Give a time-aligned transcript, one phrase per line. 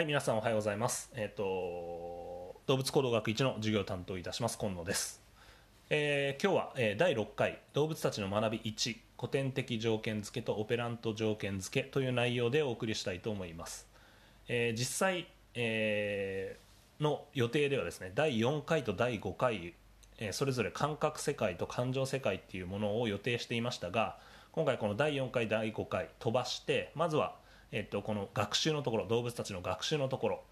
[0.00, 1.10] はい、皆さんおはようございます。
[1.14, 5.20] えっ、と、動物行動学1の授業を担当いたします、今野です。
[5.90, 13.86] えー今日は、えー第6回、動物たちの学び1、古典的条件付けとオペラント条件付けという内容でお送りしたいと思います。
[14.48, 19.74] えー実際、えーの予定ではですね、第4回と第5回、
[20.18, 24.16] えそれぞれ感覚世界と感情世界っていうものを予定していましたが、
[24.52, 27.36] 今回この第4回、第5回飛ばして、まずは、
[27.72, 30.42] えっと、この学習のところ動物たちの学習のところ、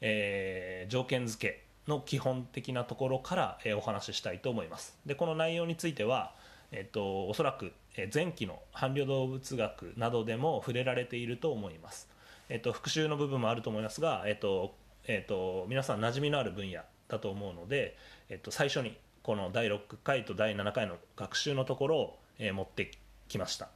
[0.00, 4.96] えー条件付けの基本的なところから、えーお話ししたいと思います。
[5.06, 6.34] でこの内容については、
[6.72, 7.72] えっと、おそらく、
[8.12, 12.10] 前期の伴侶動物学などでも触れられていると思います、
[12.50, 14.74] えっと、復習の部分もあると思いますが、えっと
[15.06, 17.96] えっと、皆さん馴染みのある分野だと思うので、
[18.28, 22.90] えっと、最初にこの第6回と第7回の学習のところを、えー持って
[23.28, 23.75] きました。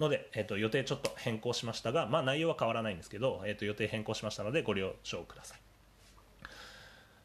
[0.00, 5.58] ので、えっと予定ちょっと変更しましたが、まあ、内容は変わらないんですけど、えっと予定変更しましたのでご了承ください。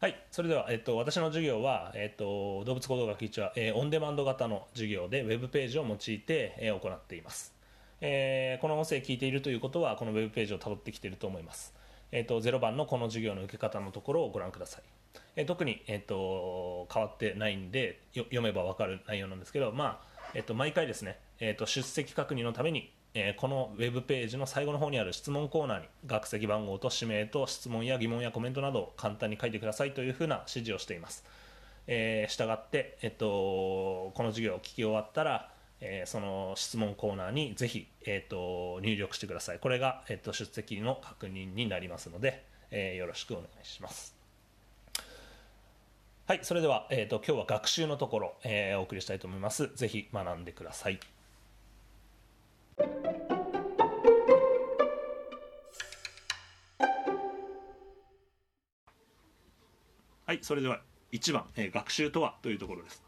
[0.00, 7.54] はい、それでは、えっと、私の授業は、えっと、動物行動学1は、えーオンデマンド型の授業でウェブページを用いて、えー行っています、
[8.00, 11.72] えーこの音声聞いているということはこのウェブページをたどってきていると思います、
[12.10, 14.82] えっと、0番のこの授業の受け方のところをご覧ください、
[15.36, 31.24] え特に、えっと、変わってないんで読めば分かる内容なんですけど、まあえっと、毎回ですね、えっと、出席確認のためにえーこのウェブページの最後の方にある質問コーナーに学籍番号と氏名と質問や疑問やコメントなどを簡単に書いてくださいというふうな指示をしています。
[31.86, 39.58] えー、したがって、えっと、この授業を聞き終わったら、えーその質問コーナーにぜひ、えっと、入力してください。
[39.58, 44.16] これが、えっと、出席の確認になりますので、えーよろしくお願いします。
[46.28, 49.70] はい、それでは、えっと今日は学習のところ、えーお送りしたいと思います。
[49.74, 50.98] ぜひ学んでください。
[60.24, 60.80] はい、それでは
[61.12, 63.02] 1番、えー学習とはというところです。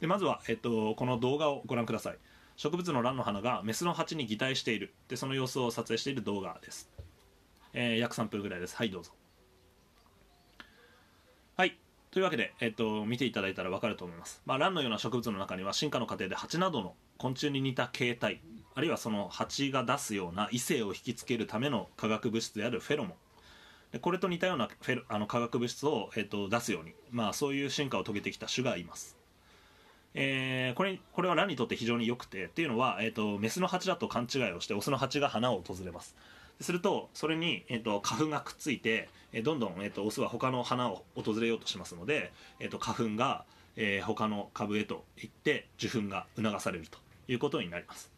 [0.00, 2.18] でまずは、えっと、この動画をご覧ください。
[2.56, 4.94] 植物の蘭の花がメスの鉢に擬態している。
[5.08, 6.90] で、その様子を撮影している動画です。
[7.72, 8.74] えー約3分ぐらいです。
[8.76, 9.12] はい、どうぞ。
[11.56, 11.78] はい。
[12.10, 14.42] というわけで、えっと、見ていただいたら分かると思います。
[14.44, 18.40] まあ、蘭のような植物の中には進化の過程で蜂などの昆虫に似た形態、
[18.74, 23.14] あるいはその蜂が出すような異性を引きつけるための化学物質であるフェロモン。
[23.92, 29.16] でこれと似たようなフェロあの化学物質を、えっと出すように、まあ、そういう進化を遂げてきた種がいます。
[30.14, 36.14] えーこれこれはランにとって非常に良くてっていうのは、えー、とメスの蜂だと勘違いをしてオスの蜂が花を訪れます
[36.60, 43.44] するとそれに、えー、と花粉がくっついて、えーどんどん、えー、とオスは他の花を訪れようとしますので、えー、と花粉が、
[43.76, 48.13] えー他の株へと行って受粉が促されるということになります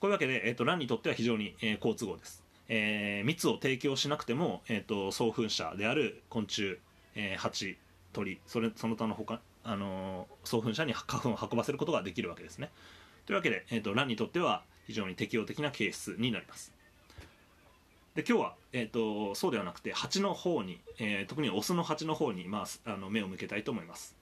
[0.00, 6.78] こういうわけで、えー、とランにとっては非常に、えー好都合です、えー蜜を提供しなくても、えー、と送粉者である昆虫、
[7.14, 7.76] えー蜂
[8.12, 12.70] 鳥それその他の他あのー送粉者に花粉を運ばせることができるわけですね。
[13.26, 16.72] というわけで、えー、とランにとっては非常に適応的な形質になります。
[18.14, 24.16] で今日は、えー、とそうではなくて蜂の方に、えー特にオスの蜂の方に、まあ、あの目を向けたいと思います。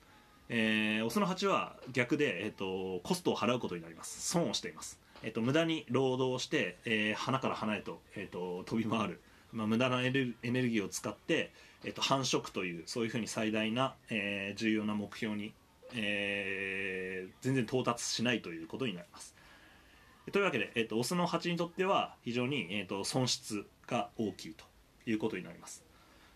[0.49, 4.21] えーオスの蜂は逆で、えー、とコストを払うことになります。
[4.29, 9.21] 損をしています、えー、と無駄に労働して、えー花から花へと,、えー、と飛び回る、
[9.51, 10.11] まあ、無駄なエネ
[10.61, 11.51] ルギーを使って、
[11.83, 15.53] えー、と繁殖というそういうふうに最大な、えー重要な目標に、
[15.93, 19.35] えー全然到達しないということになります。
[20.31, 24.63] というわけで、えー、とオスの蜂にとっては非常に、えー、と損失が大きいと
[25.09, 25.83] いうことになります。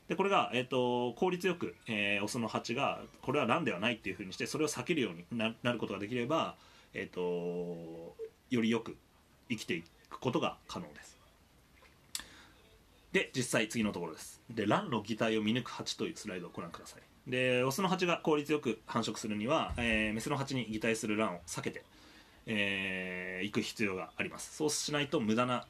[0.07, 6.55] でこれが、えー、と効率よく、えーオスの蜂がこれはランではないっていうふうにしてそれを避けるようにななることができれば、
[6.93, 8.15] えー、と
[8.53, 8.95] よりよく
[9.49, 11.17] 生きていくことが可能です。
[13.11, 14.41] で実際次のところです。
[14.49, 17.01] でランの擬態を見抜く蜂というスライドをご覧ください。
[17.29, 21.83] でオスの蜂が効率よく繁殖するには、えーメスの蜂に擬態するランを避けて、
[22.45, 24.55] えー行く必要があります。
[24.55, 25.65] そうしないと無駄な、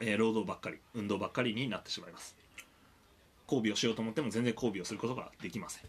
[0.00, 2.36] えー労働ばっかり運動ばっかりになってしまいます。
[3.50, 5.84] 交尾をしようと思っても全然交尾をすることができません。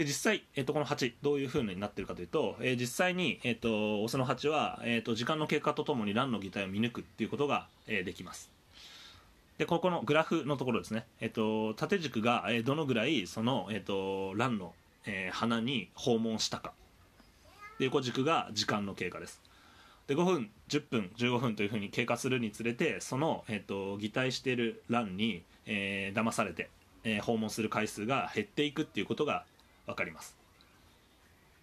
[0.00, 8.50] で実際、えっとこの蜂どういう風になってるかというと、えー実際に、えっとオスの蜂は、えっと時間の経過とともに卵の擬態を見抜くっていうことが、えできます。
[9.58, 14.72] でここのグラフのところですね、えっと縦軸が、えどのぐらいその、えっと卵の、
[15.04, 16.72] えー花に訪問したか。
[17.78, 19.42] で横軸が時間の経過です。
[20.06, 26.70] で5分10分15分というふうに経過するにつれてその、えっと擬態している卵に、えー騙されて、
[27.04, 29.44] え訪問する回数が減っていくっていうことが
[29.86, 30.36] 分かります、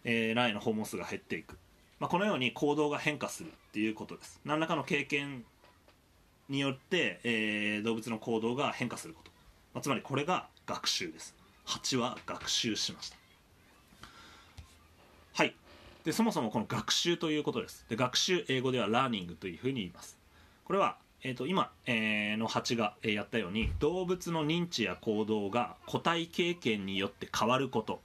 [0.04, 1.58] えー卵への訪問数が減っていく、
[2.00, 4.40] まあ、このように行動が変化するっていうことです。
[4.46, 5.44] 何らかの経験
[6.50, 9.32] によって、えー、動物の行動が変化すること、
[9.74, 11.36] まあ、つまりこれが学習です。
[11.66, 13.18] 蜂は学習しました。
[15.34, 15.56] はい。
[16.06, 17.86] でそもそもこの学習ということです。
[17.90, 20.18] で学習英語ではラーニングというふうに言います。
[20.64, 28.02] これは、えーと、今、えー、の蜂がやったように動物の認知や行動が個体経験によって変わること。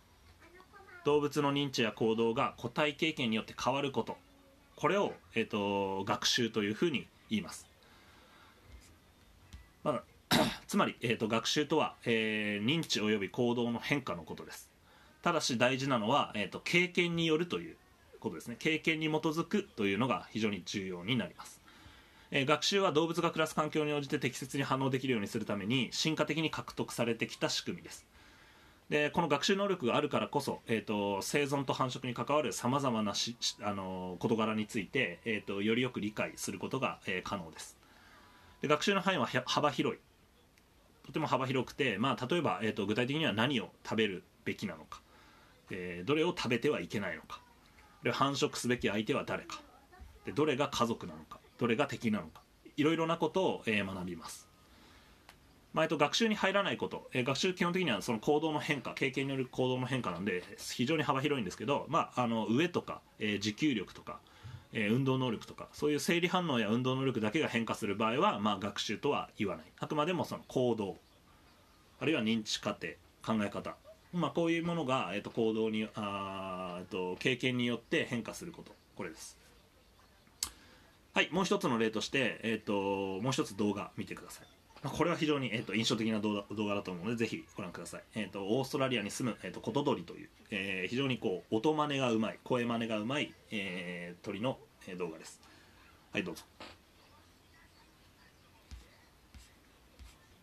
[1.05, 4.17] 動物の認知や行動が個体経験によって変わること。
[4.77, 7.69] これを、えーと、学習というふうに言います、
[9.85, 10.03] まあ、
[10.67, 14.71] つまり、えーと、学習とは、えー、認知及び行動の変化のことです。
[15.23, 17.77] ただし大事なのは、えーと経験によるという
[18.19, 18.57] ことですね。
[18.59, 21.61] 経験に基づくというのが非常に重要になります、
[22.31, 28.07] え、学習は動物が暮らす環境に応じて適切に反応できるようにするために進化的に獲得されてきた仕組みです。
[28.93, 37.79] でこの学習能力があるからこそ、えーと、生存と繁殖に関わるさまざまなしあの事柄について、えーと、よりよく理解することが、えー、可能です。
[38.61, 40.01] で学習の範囲は幅広い。
[41.07, 45.01] とても幅広くて、まあ、例えば、えーと具体的には何を食べるべきなのか、
[45.71, 47.41] えー、どれを食べてはいけないのか。
[48.03, 49.63] で繁殖すべき相手は誰か。
[50.27, 51.41] でどれが家族なのか。
[51.57, 52.43] どれが敵なのか。
[52.77, 54.51] いろいろなことを、えー、学びます、
[55.73, 64.21] まあ、えっと、学習に入らないこと、えー、学習基本的にはその行動の変化経験による行動の変化なんで非常に幅広いんですけど、まあ、あの上とか、えー、持久力とか、
[64.75, 69.67] え運動能力とかそういう生理反応や運動能力だけが変化する場合は、まあ、学習とは言わない。
[69.79, 70.97] あくまでもその行動
[72.01, 72.89] あるいは認知過程
[73.25, 73.77] 考え方。
[74.13, 78.75] まあ、こういうものが、えー、と行動にあ、えー、と経験によって変化すること。
[78.97, 79.43] これです。
[81.15, 84.47] はいもう一つの例として、えーと、もう一つ動画見てください、
[84.91, 94.59] これは非常に、えーと、印象的な動画動画だと思うのでぜひご覧ください、えーと、オーストラリアに住む、えー、とコトドリという、えー、非常にこう音真似がうまい声真似がうまい、えー、鳥の、
[94.89, 95.41] えー、動画です。
[96.13, 96.43] はいどうぞ。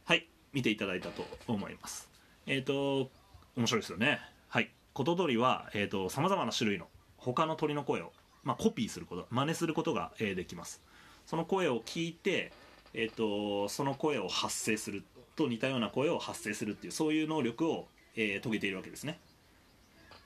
[0.06, 2.10] はい見ていただいたと思います。
[2.48, 3.12] えっ、ー、と
[3.58, 4.22] 面白いですよね。
[4.48, 4.72] はい。
[4.94, 5.70] コトドリは
[6.10, 6.88] さまざまな種類の
[7.18, 8.14] 他の鳥の声を、
[8.44, 10.82] まあ、コピーすること真似することが、えー、できます。
[11.26, 12.52] その声を聞いて、
[12.94, 15.04] えーと、その声を発生する
[15.36, 19.20] と似たような声を発生するっていうそういう能力を、えー、遂げているわけですね、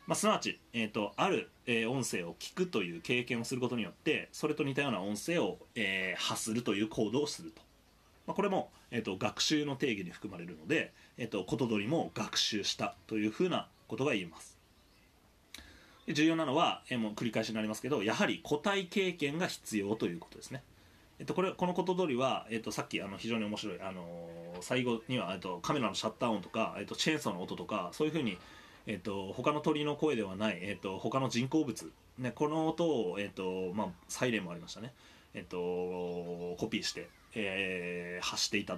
[0.07, 7.61] まあ、すなわち、えーと、ある、えー、音声を聞くという経験をすることによってそれと似たような音声を、えー、発するという行動をすると、
[8.27, 14.57] まあ、これも、えーと学習の定義に含まれるのでえっと、コトドリも学習したというふうなことが言えます。
[16.07, 20.63] 重要なのは、えもう繰り返しになりますけどやはり個体経験が必要ということですね。
[21.23, 24.29] えっと、これこのコトドリは、えっと、さっきあの非常に面白い、あの
[24.59, 28.37] 最後には、えっと、カメラのシャッター音とか、えっと、チェーンソーの音とかそういうふうに、
[28.87, 34.91] えっと、他の鳥の声ではない、えっと、他の人工物、ね、この音を、えっとまあ、サイレンもありましたね、
[35.33, 35.55] えっと、
[36.59, 38.77] コピーして、えー、発していた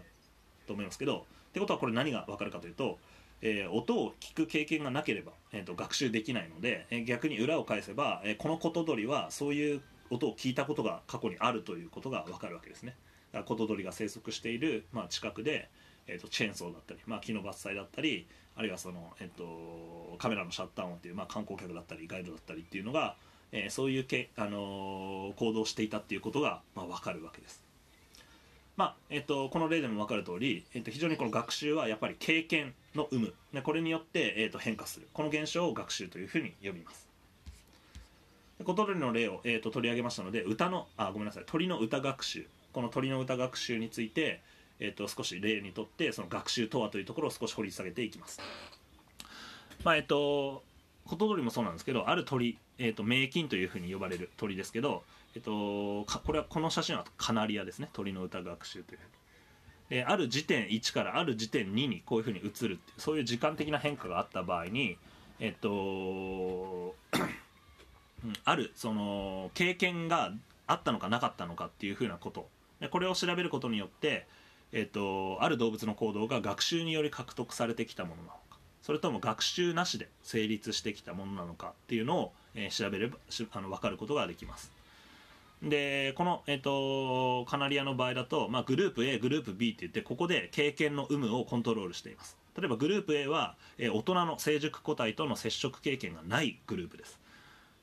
[0.67, 2.99] と思いますけどってことはこれ何が分かるかというと、
[3.41, 12.95] えー、音を聞く経験がなければ、えーと、学習できないので、えー、逆に裏を返せば、えー、このコトドリはそういう音を聞いたことが過去にあるということが分かるわけですね。
[13.31, 15.69] だからコトドリが生息している、まあ、近くで、
[16.07, 23.15] えーと、チェーンソーだったり、まあ、木の伐採だったりあるいはその、えーと、カメラのシャッター音っていう、まあ、観光客だったりガイドだったりっていうのが、
[23.51, 27.63] えー、そういうけ、あのー、行動していたっていうことが、まあ、分かるわけです。
[28.77, 33.19] まあえっと、この例でも分かる通り、えっと、非常にこの学習はやっぱり経験の有
[33.53, 37.04] 無これによって、えっと、変化するこの現象を学習というふうに呼びます
[38.63, 42.47] コトドリの例を、えっと、取り上げましたので歌のあごめんなさい鳥の歌学習。
[42.73, 44.41] この鳥の歌学習について、
[44.79, 48.41] えっと、少し例にとってその学習とはというところを少し掘り下げていきます。
[49.83, 50.63] まあえっと
[51.05, 55.03] コトドリもそうなんですけどある鳥、えっと、迷菌というふうに呼ばれる鳥ですけど
[55.35, 57.89] えっと、これはこの写真はカナリアですね。
[57.91, 58.99] 鳥の歌学習という
[59.89, 64.97] である時点1からある時点2にこういうふうに移るっていうそういう時間的な変化があった場合に
[65.39, 66.95] えっと
[68.43, 70.31] あるその経験が
[70.67, 72.47] あったのかなかったのかっていうふうなこと。
[72.79, 74.27] でこれを調べることによって、
[74.71, 78.57] えっと、ある動物の行動が学習により獲得されてきたものなのか。
[78.81, 83.17] それとも学習なしで成立してきたものなのかっていうのを、えー、調べれば
[83.53, 84.71] あの分かることができます。
[85.63, 92.37] でこの、えーと、カナリアの場合だと、まあ、グループ A グループ B って言ってここで経験の有無をコントロールしています。
[92.57, 97.19] 例えばグループ A は、えー、大人の成熟個体との接触経験がないグループです。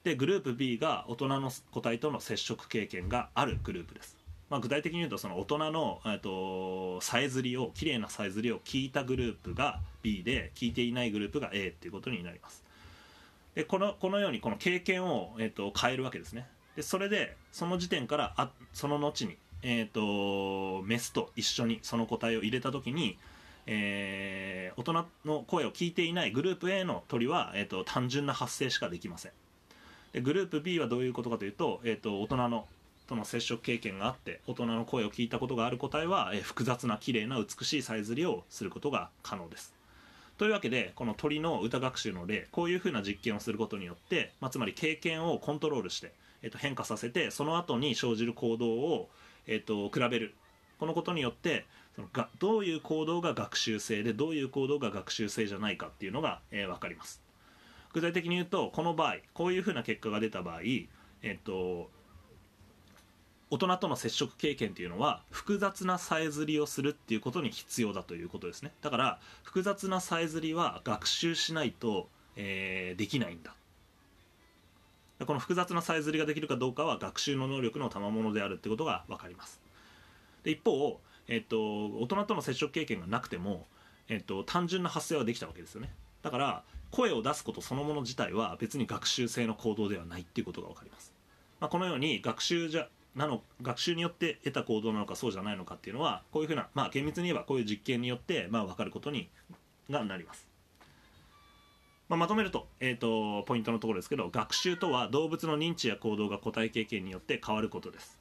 [0.05, 4.17] でグループ B が大人の個体との接触経験があるグループです、
[4.51, 12.65] まあ、具体的に言うとその大人の、えーと、さえずりをきれいなさえずりを聞いたグループが B で聞いていないグループが A っていうことになります。
[13.55, 16.47] でこのこのようにこの経験を、えーと変えるわけですね。
[16.75, 23.17] でそれでその時点からあその後にえーと、メスと一緒にその個体を入れた時に、
[23.67, 29.33] えー、大人の声を聞いていないグループ A の鳥は、えーと、単純な発声しかできません。
[30.13, 32.67] でグループ B はどういうことかというと,、えーと、大人の
[33.09, 39.75] との接触経験があって大人の声を聞いたことがある個体は、えー、複雑な綺麗な美しいさえずりをすることが可能です。
[40.39, 49.09] というわけでこの鳥の歌学習の例こういうふうな実験をすることによって、まあ、つまり経験をコントロールして、えー、と変化させてその後に生じる行動を、
[49.47, 50.35] えー、と比べる。
[50.79, 51.65] このことによって
[51.95, 57.22] そのがどういう行動が学習性でどういう行動が学習性じゃないかっていうのが、えー、分かります。
[57.93, 60.61] 具体的に言うとこの場合こういうふうな結果が出た場合、
[61.23, 61.91] えっと、
[63.51, 68.73] 大人との接触経験っていうのは複雑なさえずりをするっていうことに必要だということですね。
[68.81, 73.55] だから複雑なさえずりは学習しないと、えー、できないんだ。
[75.27, 79.61] この複雑なさえずりができるかどうかは学習の能力の賜物であるってことが分かります。
[80.43, 83.67] で一方えっと、大人との接触経験がなくても、
[84.09, 85.93] えっと、単純な発声はできたわけですよね。
[86.23, 91.13] だから声を出すことそのもの自体は別に学習性の行動ではないっていうことが分かります、
[91.59, 99.29] まあ、このように学習じゃなの学習によって得た行動なのかそうじゃないのかっていうのはこういうふうな、まあ、厳密に言えばこういう実験によって、まあ、分かることに
[99.91, 100.47] がなります、
[102.09, 108.19] まあ、まとめると,、えーとポイントのところですけど学習とは動物の認知や行動が個体経験によって変わることです。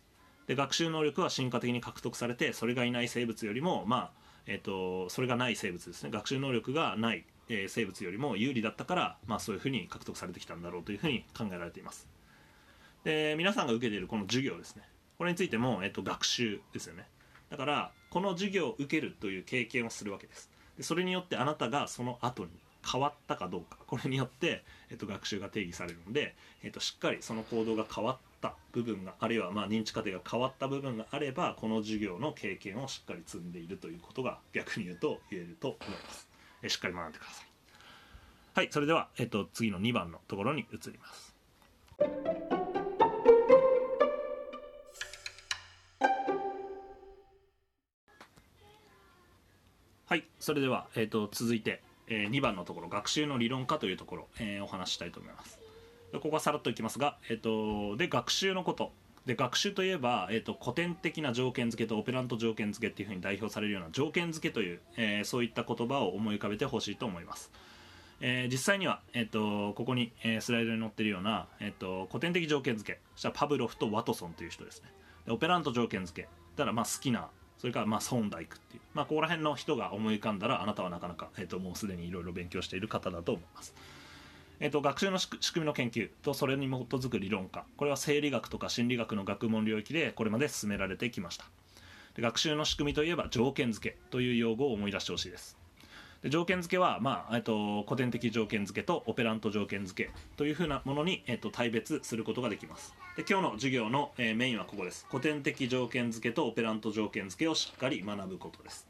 [0.47, 6.09] で学習能力は進化的に獲得されてそれがいない生物よりもまあえーと、それがない生物ですね。
[6.11, 12.07] 学習能力がない、えー、生物よりも有利だったから、まあ、そういうふうに獲得されてきたんだろうというふうに考えられています。
[13.03, 14.83] で皆さんが受けているこの授業ですね。
[15.17, 17.05] これについても、えーと、学習ですよね。
[17.49, 20.49] だからこの授業を受けるという経験をするわけです。
[20.77, 22.51] でそれによってあなたがその後に
[22.89, 23.77] 変わったかどうか。
[23.85, 36.30] これによって、えーと、学習が定義されるので、えー、としっかりその行動が変わった部分があるいはまあ認知過程が変わった部分があればこの授業の経験をしっかり積んでいるということが逆に言うと言えると思います。
[36.69, 37.47] しっかり学んでください。
[38.53, 41.33] はいそれでは、えっと、次の2番のところに移ります。
[50.05, 55.57] はいそれでは、えっと、続いて、えー、2番のところ学習の理論化というところ、えー、お話したいと思います。
[56.11, 58.91] ここはさらっといきますが、えっと、で学習のこと。
[59.25, 67.51] で学習といえば、えっと、古典的な条件付けとオペラント条件付けっていうふうに代表されるような条件付けという、えー、そういった言葉を思い浮かべてほしいと思います、
[68.19, 74.91] えー、実際には、えっと、ここに、えー、スライドに載ってるような、えっと、古典的条件付けしたらパブロフとワトソンという人ですね。
[75.27, 83.75] でオペラント条件付けたらまあ好きなそれからまあソーンダイクっていう、まあ、ここら辺の人が思い浮かんだらあなたはなかなか、えっと、もうすでにいろいろ勉強している方だと思います。
[84.63, 87.65] えーと、学習の仕組みの研究とそれに基づく理論化。
[87.77, 91.45] これは生理学とか心理学の学問領域でこれまで進められてきました。
[92.15, 95.57] で学習の仕組みといえば条件付けという用語を思い出してほしいです。
[96.21, 102.93] で条件付けは、まあえーと、古典的条件付けとオペラント条件付けというふうなものに、えーと、対別することができます。
[103.17, 105.07] で今日の授業の、えー、メインはここです。
[105.09, 108.87] 古典的条件付けとオペラント条件付けをしっかり学ぶことです、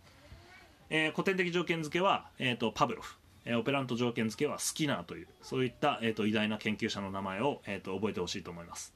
[0.89, 3.20] えー、古典的条件付けは、えー、とパブロフ。
[3.45, 8.93] えオペラント条件付けはスキナーというそういった、えーと、偉大な研究者の名前を、えーと、覚えてほしいと思います、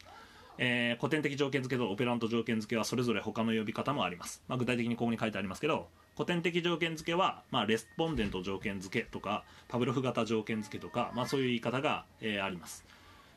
[0.57, 12.85] えー、古典的条件付けとオペラント条件付けはそれぞれ他の呼び方もあります、まあ、具体的にここに書いてありますけど古典的条件付けは、まあ、レスポンデント条件付けとかパブロフ型条件付けとか、まあ、そういう言い方が、えー、あります、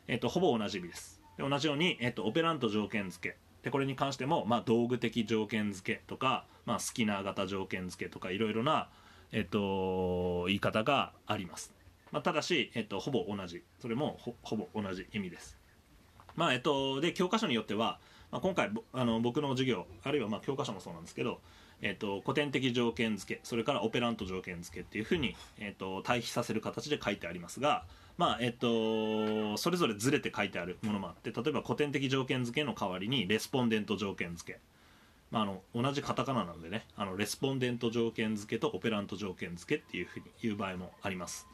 [0.06, 1.20] えーと、ほぼ同じ意味です。
[1.36, 3.36] で同じように、えー、とオペラント条件付け。
[3.62, 8.88] でこれに関しても、まあ、道具的条件付けとか、まあ、スキナー型条件付けとかいろいろな、
[9.32, 11.72] えっと、言い方があります。
[12.10, 13.62] まあ、ただし、えっと、ほぼ同じ。
[13.80, 15.58] それもほぼ同じ意味です。
[16.36, 17.98] まあ、えっと、で、教科書によっては、
[18.30, 21.40] まあ、今回あの僕の授業、あるいはまあ教科書もそうなんですけど、
[21.80, 27.84] えっと、古典的条件付け、それからオペラント条件付けっていうふうに、えっと、対比させる形で書いてありますが、
[28.18, 34.58] まあえっと、それぞれずれて書いてあるものもあって例えば古典的条件付けの代わりにレスポンデント条件付け
[35.30, 41.46] まあ、あの同じカタカナなのでねあのレスポンデント条件付けとオペラント条件付けっていうふうに言う場合もあります。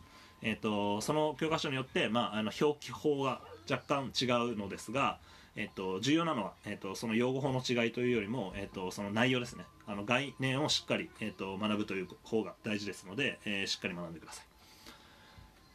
[0.42, 3.40] えーと、その教科書によって、まあ、あの表記法が
[3.70, 5.18] 若干違うのですが、
[5.56, 14.53] えーと、重要なのは、えーと、その用語法の違いというよりも、えー、とその内容ですねあの概念をしっかり、えー、と学ぶという方が大事ですので、えー、しっかり学んでください。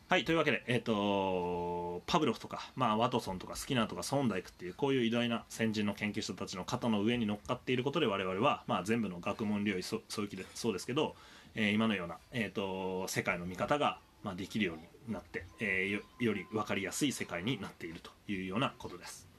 [0.10, 11.16] はい、というわけで、えっ、ー、と、パブロフとか、まあ、ワトソンとかスキナーとかソンダイクっていう、こういう偉大な先人の研究者たちの肩の上に乗っかっていることで、我々は、まあ、全部の学問領域、そうそうでそうですけど、
[11.54, 19.30] えー、今のような、えっ、ー、と、世界の見方が、まあ、できるようになって、えー、よより分かりやすい世界になっているというようなことです。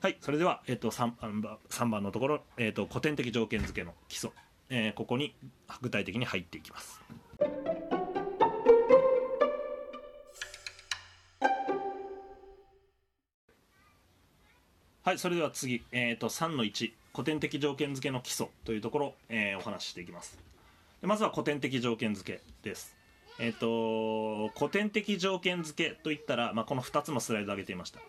[0.00, 4.32] はいそれでは、えっと、3, 番3番のところ、えっと、古典的条件付けの基礎、
[4.68, 5.36] えここに
[5.80, 7.00] 具体的に入っていきます
[15.04, 20.38] はいそれでは次、えー、と3の1古典的条件付けの基礎というところ、えーお話ししていきます。
[21.02, 22.96] でまずは古典的条件付けです。
[23.38, 28.00] えっ、と古典的条件付けといったら、まあ、この2つのスライドを挙げていました。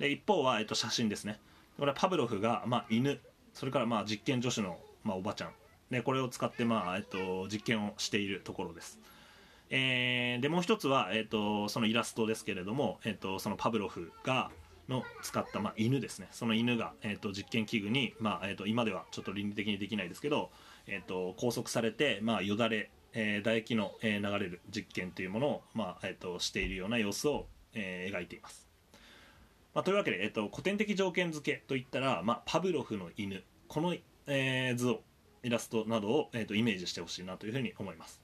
[0.00, 1.38] で一方は、えっと写真ですね。
[1.78, 3.20] これはパブロフが、まあ、犬。
[3.52, 5.50] それからまあ実験助手の、まあ、おばちゃん。
[5.90, 8.98] でこれを使って、まあえっと実験をしているところです。
[9.68, 14.50] えーでもう一つは、えっとそのイラストですけれども、えっとそのパブロフが
[14.88, 16.28] の使った、まあ、犬ですね。
[16.32, 20.50] その犬が、えっと実験器具に、まあえっと今ではちょっと倫理的にできないですけど、
[20.86, 28.66] えっと拘束されて、まあ、よだれ、えー唾液の、えー流れる実験というものを、まあえっとしているような様子を、えー描いています。
[29.74, 33.94] まあ、というわけで、えっと、古典的条件付けといったら、まあ、パブロフの犬この、
[34.26, 35.02] えー図を
[35.42, 38.20] イラストなどを、えっとイメージしてほしいなというふうに思います、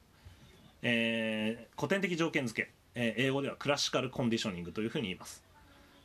[0.83, 5.45] えー古典的条件付け、えー英語ではクラシカルコンディショニングというふうに言います。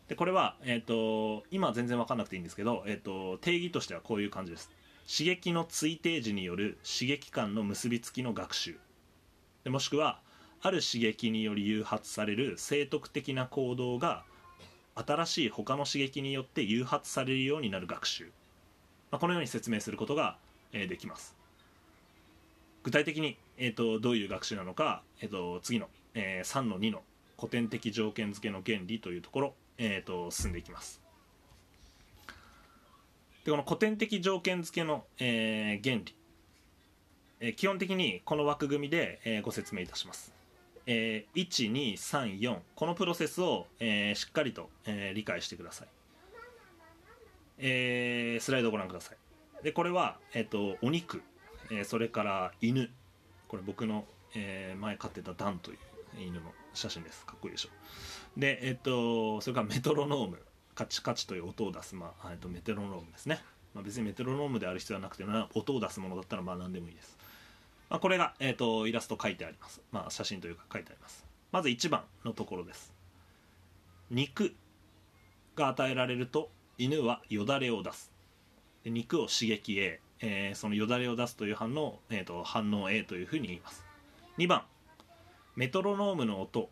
[0.09, 4.71] でこれは、えっと今は全然分かんなくていいんですけど、えっと定義としてはこういう感じです。
[5.07, 8.77] 刺激の追定時による刺激間の結びつきの学習。
[9.63, 10.19] でもしくは
[10.61, 14.23] ある刺激により誘発される生徳的な行動が
[14.95, 18.25] 新しい他の刺激によって誘発されるようになる学習、
[19.11, 20.37] まあ、このように説明することが、
[20.73, 21.35] えーできます。
[22.83, 27.01] 具体的に、えー、とどういう学習なのか、えー、と次の、えー3の2の
[27.37, 31.01] 古典的条件付けの原理というところ、えー、と進んでいきます。
[33.45, 36.15] でこの古典的条件付けの、えー原理、
[37.39, 40.33] えー基本的にこの枠組みで、えーご説明いたします。
[40.85, 45.87] えー1234このプロセスを、えーしっかりと、えー理解してください、
[47.59, 49.17] えースライドをご覧ください。
[49.63, 51.23] でこれは、えっとお肉、
[51.71, 52.89] えーそれから犬。
[53.47, 55.77] これ僕の、えー前飼ってたダンという
[56.19, 57.25] 犬の写真です。
[57.25, 57.69] かっこいいでしょ。
[58.37, 60.39] でえっとそれからメトロノーム。
[60.79, 63.41] カチカチという音を出す、まあ、えっとメトロノームですね、
[63.75, 67.17] まあ、別にメトロノームである必要はなくてな音を出すものだったらまあ何でもいいです。
[67.89, 71.25] まあ、これが、えー、とイラスト書いてあります、まあ、写真というか書いてあります。
[71.51, 72.93] まず1番のところです。
[74.09, 74.55] 肉
[75.57, 78.13] が与えられると犬はよだれを出す。
[78.85, 83.83] で肉を刺激 A、えーそのよだれを出すという反応を、えー、と反応 A というふうに言います。
[84.37, 84.63] 2番
[85.59, 86.69] メトロノームの音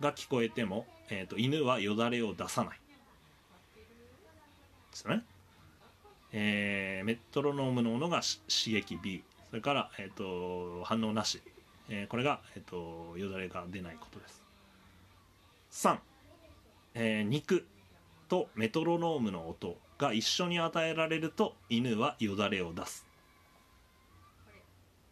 [0.00, 2.80] が聞こえても、えー、と犬はよだれを出さない。
[4.90, 5.24] ですよね。
[6.32, 11.40] えーメトロノームのものが刺激 B それから、えー、と反応なし、
[11.88, 14.42] えーこれが、えー、とよだれが出ないことです。
[15.72, 15.98] 3、
[16.96, 17.64] えー肉
[18.28, 23.06] とメトロノームの音が一緒に与えられると犬はよだれを出す。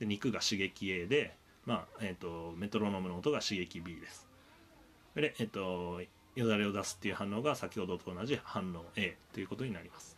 [0.01, 1.35] で肉が刺激 A で、
[1.67, 4.27] まあえー、とメトロノームの音が刺激 B です。
[5.15, 6.01] で、えー、と
[6.37, 10.17] よだれを出すっていう反応が先ほどと同じ反応 A ということになります。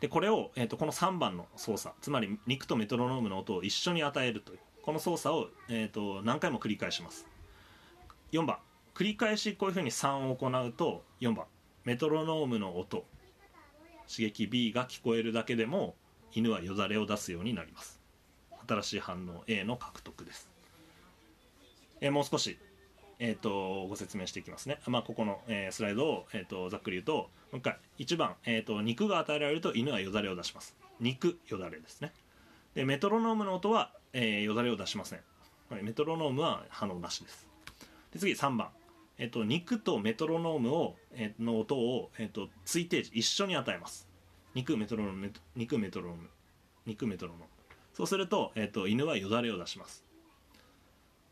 [0.00, 7.26] でこれを、えー、とこの3番の操作つまり肉とメトロノームの音を一緒に与えるというこの操作を、えー、と何回も繰り返します。
[8.32, 8.58] 4番。
[8.94, 11.46] 繰り返しこういうふうに3を行うと4番。
[11.84, 13.04] メトロノームの音
[14.08, 15.94] 刺激 B が聞こえるだけでも
[16.32, 17.99] 犬はよだれを出すようになります。
[18.70, 20.48] 新しい反応 A の獲得です、
[22.00, 22.58] えーもう少し
[23.22, 30.74] えー、とご説明していきますね、まあ、ここの、えースライドを、えー、とざっくり言うともう一回1番、えー、と肉が与えられると犬はよだれを出します。
[31.00, 32.12] 肉よだれですね。
[32.74, 35.20] でメトロノームの音は、えーよだれを出しません。
[35.82, 37.46] メトロノームは反応なしです。
[38.12, 38.70] で次3番、
[39.18, 44.08] えっと肉とメトロノームを、えーの音を、えっと推定時一緒に与えます。
[44.54, 46.30] 肉メトロノーム肉メトロノーム。
[46.86, 47.46] 肉メトロノーム。
[48.00, 50.06] そうすると,、えっと犬はよだれを出します。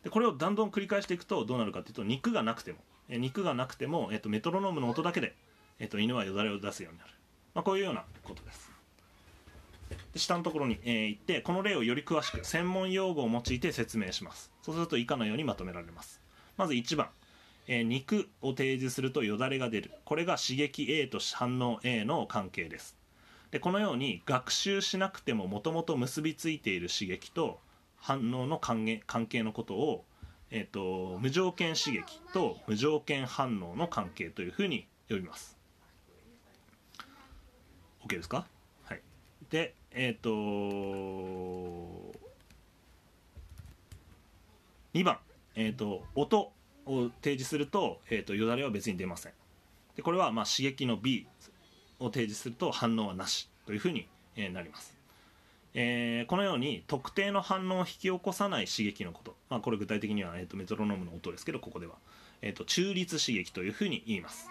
[0.04, 2.78] でこれをだんだん繰り返していくとどうなるかというと肉がなくても。
[3.08, 5.34] え肉がなくても、えっとメトロノームの音だけで、
[5.78, 7.10] えっと犬はよだれを出すようになる、
[7.54, 8.70] まあ、こういうようなことです。
[10.12, 14.52] で下のところに、えー行ってこの例をより詳しく専門用語を用いて説明します。
[14.60, 16.20] そうすると以下のようにまとめられます。
[16.58, 17.08] まず1番、
[17.66, 19.90] えー肉を提示するとよだれが出る。
[20.04, 22.97] これが刺激 A と反応 A の関係です。
[23.50, 27.58] でこのように学習しなくてももともと結びついている刺激と
[27.96, 30.04] 反応の関係関係のことを、
[30.50, 35.56] えー、と無条件刺激と無条件反応の関係というふうに呼びます。
[38.06, 38.46] OK ですか？
[38.84, 39.00] はい。
[39.50, 40.30] でえっ、と
[44.94, 45.18] 2番、
[45.54, 46.52] えー、と音
[46.86, 49.32] を提示すると,、えー、とよだれは別に出ません。
[49.96, 51.26] でこれはまあ刺激の B
[52.00, 54.06] を提示すると反応はなしというふうに
[54.52, 54.94] なります、
[55.74, 61.94] えー、このように特定の反応を引き起こさない刺激のこと、まあ、これ具体的には、えーと、メトロノームの音ですけどここでは、
[62.42, 64.48] えーと、中立刺激というふうに言います。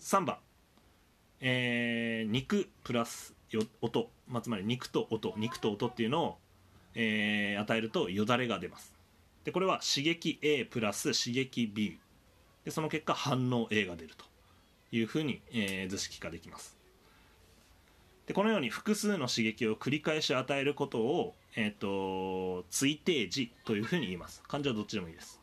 [0.00, 0.36] 3番、
[1.40, 3.34] えー、肉プラス
[3.80, 5.34] 音、まあ、つまり肉と音。
[5.36, 6.38] 肉と音っていうのを、
[6.94, 8.92] えー、与えるとよだれが出ます。
[9.44, 11.98] でこれは刺激 A プラス刺激 B
[12.64, 14.24] でその結果反応 A が出ると。
[14.92, 16.76] いうふうに、えー、図式化できます。
[18.26, 24.42] でこのように複数の刺激を繰り返し与えることを、えーと、追定時というふうに言います。
[24.46, 25.40] 漢字はどっちでもいいです。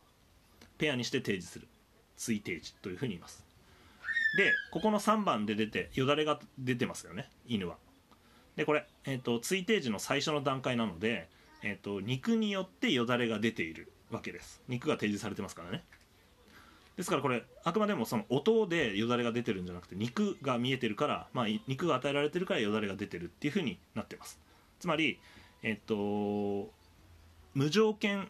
[0.78, 1.68] ペアにして提示する。
[2.16, 3.44] 追定時というふうに言います。
[4.36, 7.28] でここの3番で出てよだれが出てますよね。
[7.46, 7.76] 犬は。
[8.56, 11.28] でこれ、えーと、追定時の最初の段階なので、
[11.62, 14.62] えーと肉によってよだれが出ているわけです。
[14.68, 15.84] 肉が提示されてますからね。
[16.96, 24.38] ですからこれあくまでもその音でよだれが出てるんじゃなくて肉が見えてるから、まあ、肉が与えられてるからよだれが出てるっていうふうになってます。
[24.78, 25.18] つまり
[25.62, 26.70] えっと
[27.54, 28.28] 無条件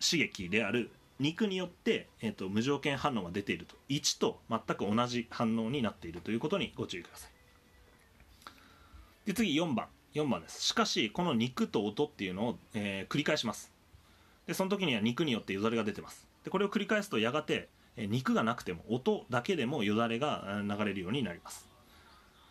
[0.00, 3.76] 刺激である肉によって、えっと、無条件反応が出ていると。
[3.88, 7.30] 1と全く同じ反応になっているということにご注意ください。
[9.26, 9.86] で次4番。
[10.14, 10.62] 4番です。
[10.62, 13.72] しかしこの肉と音っていうのを、えー、繰り返します。
[14.46, 16.26] でその時には肉によってよだれが出てます。
[16.44, 21.68] でこれを繰り返すとやがて肉がなくても音だけでもよだれが流れるようになります。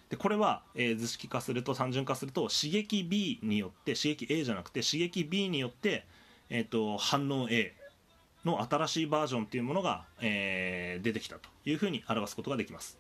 [0.10, 6.06] でこれは、え、図式化すると単純化すると刺激 B によって刺激 A じゃなくて刺激 B によって、
[6.50, 7.74] えーと、反応 A
[8.46, 13.00] の新しいバージョンっていうものが、えー、出てきたというふうに表すことができます。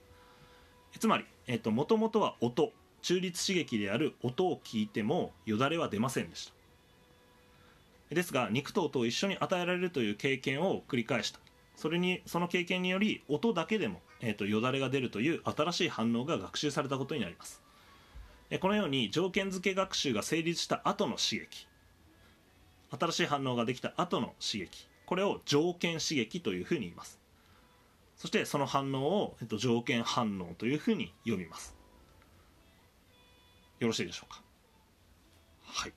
[0.99, 2.71] つまり、えーと、もともとは音。
[3.03, 6.53] 中立刺激である音を聞いてもよだれは出ませんでした。
[8.15, 11.39] ですが肉と音を一緒に与えられるという経験を繰り返した。
[11.75, 17.61] それにその経験により音だけでも、えーと、よだれが出るという新しい反応が学習されたことになります。
[18.61, 21.67] このように条件付け学習が成立した後の刺激。
[22.91, 24.87] 新しい反応ができた後の刺激。
[25.07, 27.19] これを条件刺激というふうに言います。
[28.15, 31.75] そしてその反応を、えっと、条件反応というふうに呼びます。
[33.79, 34.41] よろしいでしょうか？
[35.65, 35.93] はい。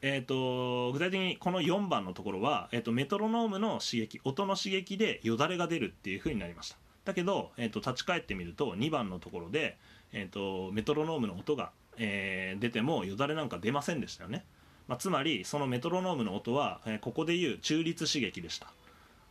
[0.00, 6.76] えーと、具体的にこの4番のところは、えーと、メトロノームの刺激音の刺激でよだれが出るっていう風になりました。
[7.04, 9.76] だけど、えーと、立ち返ってみると2番のところで、
[10.12, 14.44] えー、とメトロノームの音が、えー、出てもよだれなんか出ませんでしたよね、
[14.86, 18.72] まあ、つまりそのメトロノームの音は、えー、ここでいう中立刺激でした。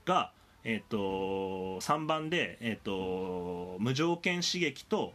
[0.05, 0.31] が、
[0.63, 5.13] えー、と3番で、えー、と無条件刺激と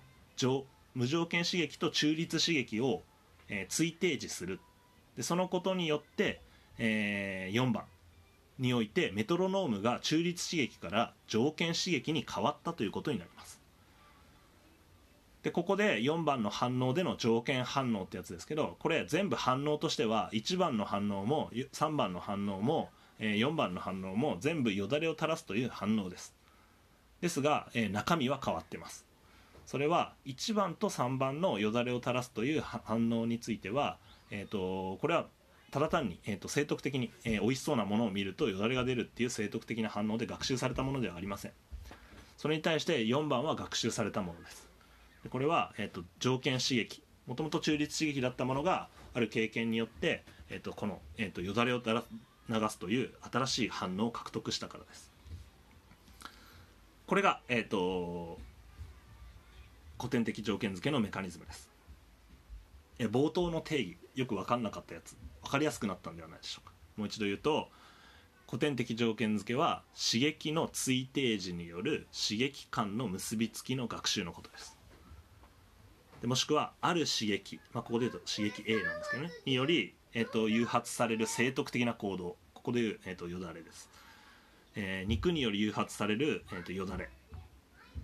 [0.94, 3.02] 無条件刺激と中立刺激を、
[3.48, 4.60] えー、追定時する。
[4.71, 4.71] っ
[5.16, 6.40] でそのことによって、
[6.78, 7.84] えー、4番
[8.58, 13.60] においてメトロノームが中立刺激から条件刺激に変わったということになります。
[15.42, 26.34] でここで4番の反応での条件反応ってやつですけどこれ全部反応としては1番の反応も3番の反応も4番の反応も全部よだれを垂らすという反応です。
[27.20, 29.06] ですが中身は変わってます。
[29.66, 33.98] それは1番と3番のよだれを垂らすという反応については
[34.32, 35.26] えーと、これは
[35.70, 41.52] ただ単に、えーと、生徳的に、えー、美味しそうなものを見るとよだれが出るっていう生徳的な反応で学習されたものではありません。
[42.38, 44.66] それに対して4番は学習されたものです。
[45.22, 47.02] でこれは、えーと、条件刺激。
[47.26, 52.02] もともと中立刺激だったものがある経験によって、えー、とこの、えー、とよだれをだら
[52.48, 55.12] 流すという新しい反応を獲得したからです。
[57.06, 58.38] これが、えー、と
[59.98, 61.70] 古典的条件付けのメカニズムです。
[62.98, 63.96] 冒頭の定義。
[64.14, 65.16] よく分かんなかったやつ。
[65.42, 66.72] 分かりやすくなったんではないでしょうか。
[66.96, 67.68] もう一度言うと
[68.46, 74.76] 古典的条件付けは刺激の追定時による刺激間の結びつきの学習のことです。
[76.20, 79.30] でもしくはある刺激、まあ、ここで言うと刺激 A なんですけどね。
[79.46, 82.36] により、えーと、誘発される生徳的な行動。
[82.52, 83.90] ここで言う、えーと、よだれです、
[84.76, 87.08] えー、肉により誘発される、えーとよだれ。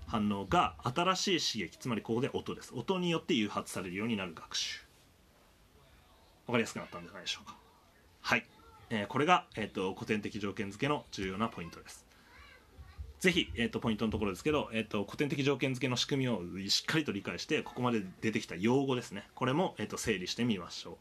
[0.07, 1.77] 反応が新しい刺激。
[1.77, 2.73] つまりここで音です。
[2.75, 4.88] 音によって誘発されるようになる学習。
[6.49, 7.57] 分かりやすくなったんじゃないでしょうか。
[8.23, 8.45] はい、
[8.89, 12.07] えー、これが、えーと、古典的条件付けの重要なポイントです。
[13.21, 19.29] ぜひ、えーと、ポイントのところですけど、えーと、古典的条件付けの仕組みをしっかりと理解してここまで出てきた用語ですね。
[19.35, 20.97] これも、えー、と整理してみましょう。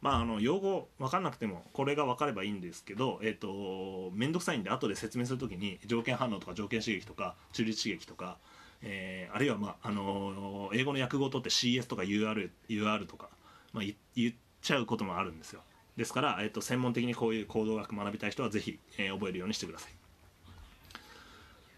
[0.00, 8.38] まあ、あの用語分かんなくてもこれが分かればいいんですけど、えーと、面倒くさいんで後で説明するときに条件反応とか条件刺激とか中立刺激とか、
[8.80, 13.28] えー、あるいは、まああの英語の訳語を取って CS とか UR, UR とか、
[13.72, 15.62] まあ、言っちゃうこともあるんですよ。
[15.96, 19.92] ですから、えーと、専門的にこういう行動学学びたい人はぜひ、えー、覚えるようにしてください。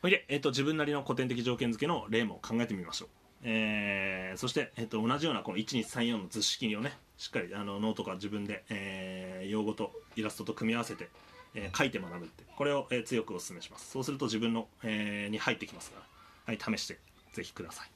[0.02, 3.08] ほいで、えっと、自分なりの古典的条件付けの例も考えてみましょう、
[3.44, 11.10] えー、そして、えっと、同じようなこの1234の図式をねしっかりあのノートか自分で、えー、用語とイラストと組み合わせて、
[11.54, 13.90] えー、書いて学ぶってこれを、えー、強くお勧めします。
[13.90, 16.00] そうすると自分の、えー、に入ってきますか
[16.46, 16.98] らはい試して
[17.34, 17.90] ぜひください。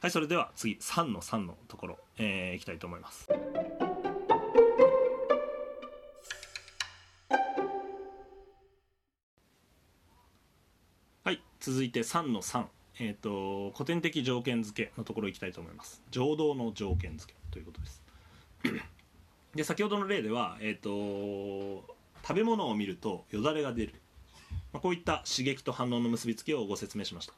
[0.00, 3.28] はいそれでは次3の3のところ、えー、いきたいと思います。
[11.24, 12.64] はい続いて3の3
[13.00, 16.02] えーと、古典的条件付けのところいきたいと思います。
[16.10, 18.02] 情動の条件付けということです。
[19.54, 23.94] で先ほどの例では、えーと、食べ物を見るとよだれが出る、
[24.72, 27.34] まあ、こういった刺激と反応の結びつきをご説明しました。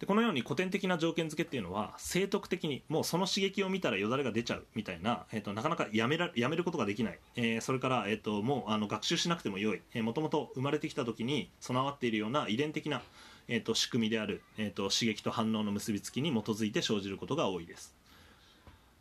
[0.00, 10.02] でこのように古典的な条件付けっていうのは生徳的にもうその刺激を見たらよだれが出ちゃうみたいな、えーと、なかなかやめらやめることができない、えー、それから、えーと、もうあの学習しなくてもよい。
[10.02, 13.02] もともと生まれてきた時に備わっているような遺伝的な、
[13.48, 17.96] えーと、仕組みである、えー、と刺激と反応の結びつきに基づいて生じることが多いです。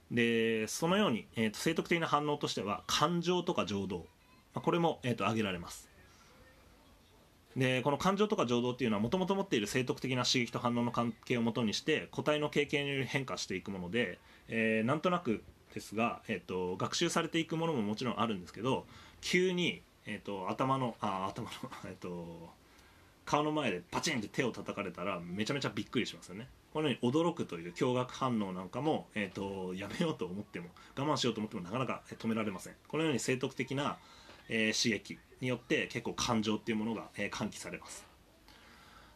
[0.09, 4.03] でそのように、えー、と生徳的な反応としては感情とか情動、ま
[4.55, 5.86] あ、これも、えー、と挙げられます。
[7.57, 15.43] でこの感情とか情動っていうのはもともと持っている生徳的な刺激と反応の関係をもとにして個体の経験により変化していくもので、えー、なんとなく
[15.73, 18.85] ですが、えーと、学習されていくものももちろんあるんですけど
[19.21, 22.49] 急に、えーと、頭のあ頭の、 えーと、
[23.25, 26.47] 顔の前でパチンって手を叩かれたらめちゃめちゃびっくりしますよね。
[26.73, 32.75] このように驚くという驚愕反応なんかも、えー、とやめようと思っても我慢しようと思ってもなかなか止められません。
[32.87, 33.97] このように生徳的な、
[34.47, 38.05] えー、刺激によって結構感情っていうものが、えー、喚起されます。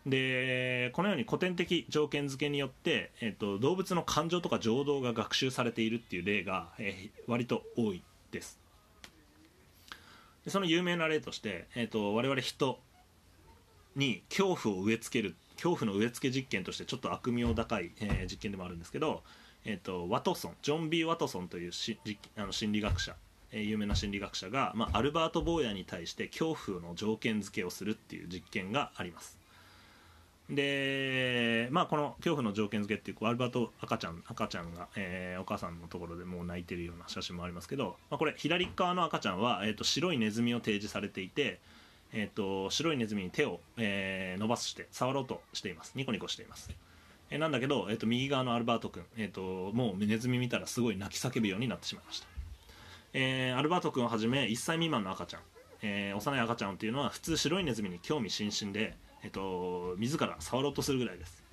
[0.05, 8.59] でこのように古典的条件付けによって、えーと、動物の感情とか情動が学習されているっていう例が、えー、割と多いです。
[10.43, 12.79] でその有名な例として、えーと、我々人
[13.95, 19.21] に恐怖を植え付ける恐怖の植え付け実験としてちょっと悪名高い、えー、実験でもあるんですけど、
[19.65, 21.99] えーと、ワトソンジョン・ビー・ワトソンというし
[22.37, 23.15] あの心理学者
[23.51, 29.41] え有名な心理学者が、まあ、アルバート・坊やに対して恐怖の条件付けをするっていう実験があります。
[30.49, 41.59] で、まあ、この恐怖の条件付けっていうアルバート赤ちゃん赤ちゃんが、えー、お母さんのところでもう泣いてるような写真もありますけど、まあ、これ左側の赤ちゃんは、えーと、白いネズミを提示されていて、
[42.11, 45.93] えーと、白いネズミに手を、えー、伸ばして触ろうとしています。
[45.95, 46.69] ニコニコしています。
[47.29, 52.30] えなんだけど、えーと、右側のアルバート君、えーともうネズミ見たらすごい泣き叫ぶようになってしまいました。
[53.13, 55.41] えー、アルバート君をはじめ1歳未満の赤ちゃん、
[55.81, 61.43] えー、幼い赤ちゃんっていうのは普通白いネズミに興味津々で、えーと、自ら触ろうとするぐらいです。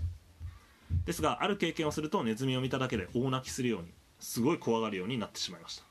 [1.04, 3.88] ですがある経験をするとネズミを見ただけで大泣きするように
[4.20, 5.84] すごい怖がるようになってしまいました。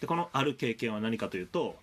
[0.00, 1.76] でこのある経験は何かというと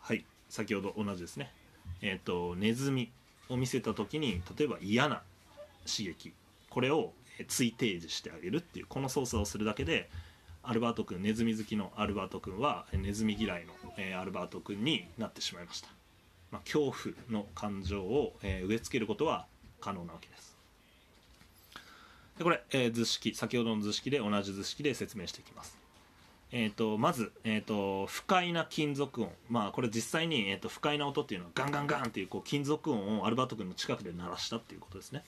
[0.00, 1.52] はい先ほど同じですね。
[2.00, 3.10] えっ、ー、とネズミ
[3.48, 5.22] を見せた時に例えば嫌な
[5.86, 6.32] 刺激
[6.70, 7.12] これを
[7.48, 10.08] 追提示してあげるっていうこの操作をするだけで
[10.64, 15.88] アルバート君ネズミ好きのアルバート君はネズミ嫌いの、えー、アルバート君になってしまいました、
[16.50, 19.46] まあ、恐怖の感情を、えー、植え付けることは
[19.80, 20.56] 可能なわけです。
[22.38, 25.76] でこれ、えー、図式先ほどの図式で同じ図式で説明していきます。
[26.54, 35.24] えーと、まず、えーと、不快な金属音、まあ、これ実際に、えーと、不快な音っていうのはガンガンガンっていうこう金属音をアルバート君の近くで鳴らしたっていうことですね。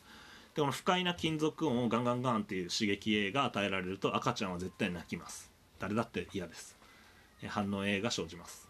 [0.55, 5.51] でこの不快な金属音をガンガンガンっていう刺激 A が与えられると赤ちゃんは絶対泣きます。
[5.79, 6.77] 誰だって嫌です。
[7.49, 8.69] 反応 A が生じます。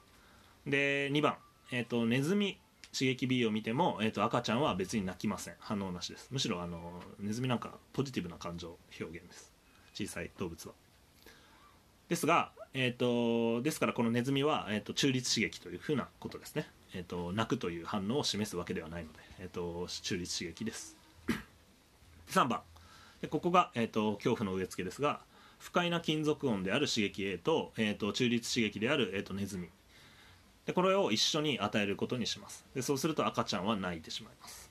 [0.66, 1.36] で2番、
[1.70, 2.58] えーと、ネズミ
[2.92, 5.54] 刺激 B を見ても、えーと、赤ちゃんは別に泣きません。
[5.58, 6.28] 反応なしです。
[6.30, 9.52] むしろあのネズミなんかポジティブな感情表現です。
[9.94, 10.74] 小さい動物は。
[12.08, 21.03] ですが、えーと、ですからこのネズミは、えー、と中立刺激というふうなことですね、えー、と泣くという反応を示すわけではないので、えー、と中立刺激です。
[22.34, 22.62] 3番。
[23.20, 25.20] でここが、えーと、恐怖の植え付けですが
[25.58, 29.68] 不快な金属音である刺激 A と,、えーと、中立刺激である、えーと、ネズミ。
[30.66, 32.64] でこれを一緒に与えることにします。
[32.74, 34.70] でそうすると赤ちゃんは泣いてしまいます、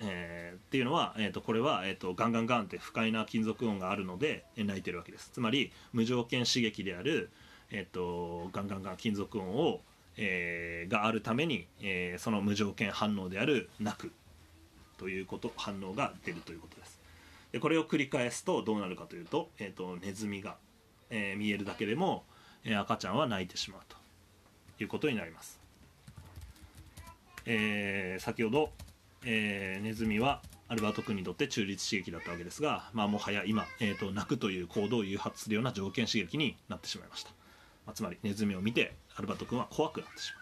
[0.00, 5.30] えー、っていうのは、えー、とこれは、えー、とガンガンガンって不快な金属音があるので、えー、泣いてるわけです。
[5.32, 7.30] つまり無条件刺激である、
[7.70, 9.80] えー、とガンガンガン金属音を、
[10.16, 14.12] えー、があるために、えー、その無条件反応である泣く。
[15.00, 17.00] ということ反応が出るということです。
[17.52, 20.56] でこれを繰り返すとどうなるかというと,、えーと、ネズミが、
[21.08, 22.24] えー、見えるだけでも、
[22.64, 23.98] えー、赤ちゃんは泣いてしまうと。
[24.82, 25.60] いうことになります、
[27.44, 28.70] えー、先ほど、
[29.24, 37.30] えー、ネズミはアルバート君にとって中立刺激だったわけですが、まあ、もはや今、えーと、泣くという行動を誘発するような条件刺激になってしまいました、
[37.86, 40.39] まあ、つまりネズミを見てアルバート君は怖くなってしまう。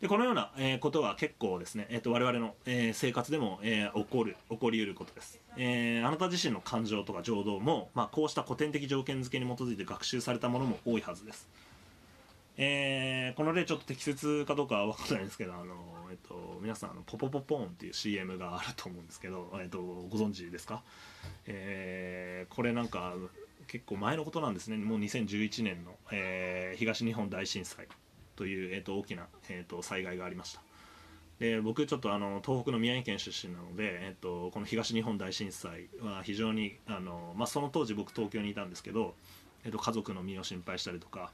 [0.00, 11.48] でこのような、えーことは結構ですね、えー、と我々の、えー生活でも、えー起こる起こりうることです、えーあなた自身の感情とか情動も、まあ、こうした古典的条件付けに基づいて学習されたものも多いはずです。
[12.56, 15.74] えーこの例ちょっと適切かどうかは分からないんですけどあの、
[16.10, 20.82] えっと、皆さんあのポポポポーンっていう CM があると思うんですけど、えっと、ご存知ですか、
[21.46, 23.14] えーこれなんか
[23.66, 24.76] 結構前のことなんですね。
[24.76, 27.86] もう2011年の、えー東日本大震災。
[28.38, 30.62] という、えっと、大きな、えっと、災害がありました。
[31.40, 39.14] で僕ちょっとあの東北の宮城県出身なので、えっと、この東日本大震災は非常にあの、まあ、その当時僕東京にいたんですけど、
[39.64, 41.30] えっと、家族の身を心配したりとか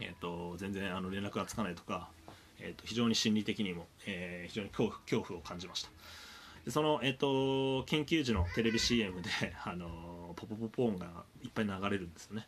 [0.00, 2.08] えー、と全然あの連絡がつかないとか、
[2.58, 5.90] えー、と非常に心理的にも、えー非常に恐怖恐怖を感じました。
[6.64, 9.30] でその、えー、と緊急時のテレビ CM で、
[9.64, 11.06] あのポポポポーンが
[11.42, 12.46] いっぱい流れるんですよね、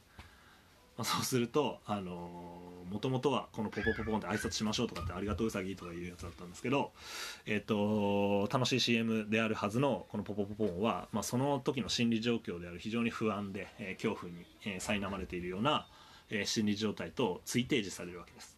[1.03, 6.93] まあ、そうするともともとはこのポポポポーンで挨拶しましょうとかってありがとううさぎとかいうやつだったんですけど、
[7.45, 15.89] えー、と楽しい CM であるはずのこのポポポポンは、まあ、その時の心理状況である非常に不安で、えー恐怖に、えー苛まれているような、
[16.31, 18.57] えー心理状態と追定時されるわけです。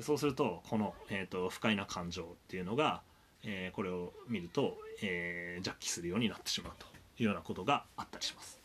[0.00, 3.02] そうするとこの、えー、と不快な感情っていうのが、
[3.44, 6.86] えーこれを見ると、えー、ジャッキするようになってしまうと
[7.22, 8.55] いうようなことがあったりします。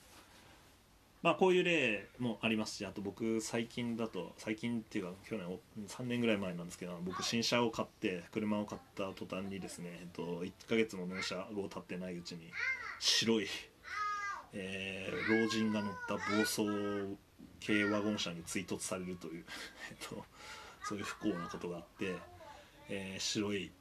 [1.22, 12.52] まあこういう例もありますしあと僕最近だと最近っていうか去年3年ぐらい前なんですけど僕新車を買って車を買った途端にですね、えっと、1ヶ月も納車後経ってないうちに
[13.00, 13.48] 白い、
[14.54, 16.66] えー老人が乗った暴走
[17.66, 19.46] 軽ワゴン車に追突されるという、
[19.92, 20.26] えっと、
[20.84, 22.16] そういう不幸なことがあって、
[22.90, 23.72] えー白い、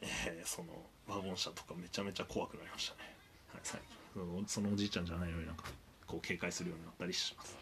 [0.00, 3.16] えーそのワゴン車とかめちゃめちゃ怖くなりましたね、
[3.52, 3.96] はい、最近。
[4.14, 5.64] そのそのおじいちゃんじゃないのになんか
[6.06, 7.56] こう警戒するようになったりします、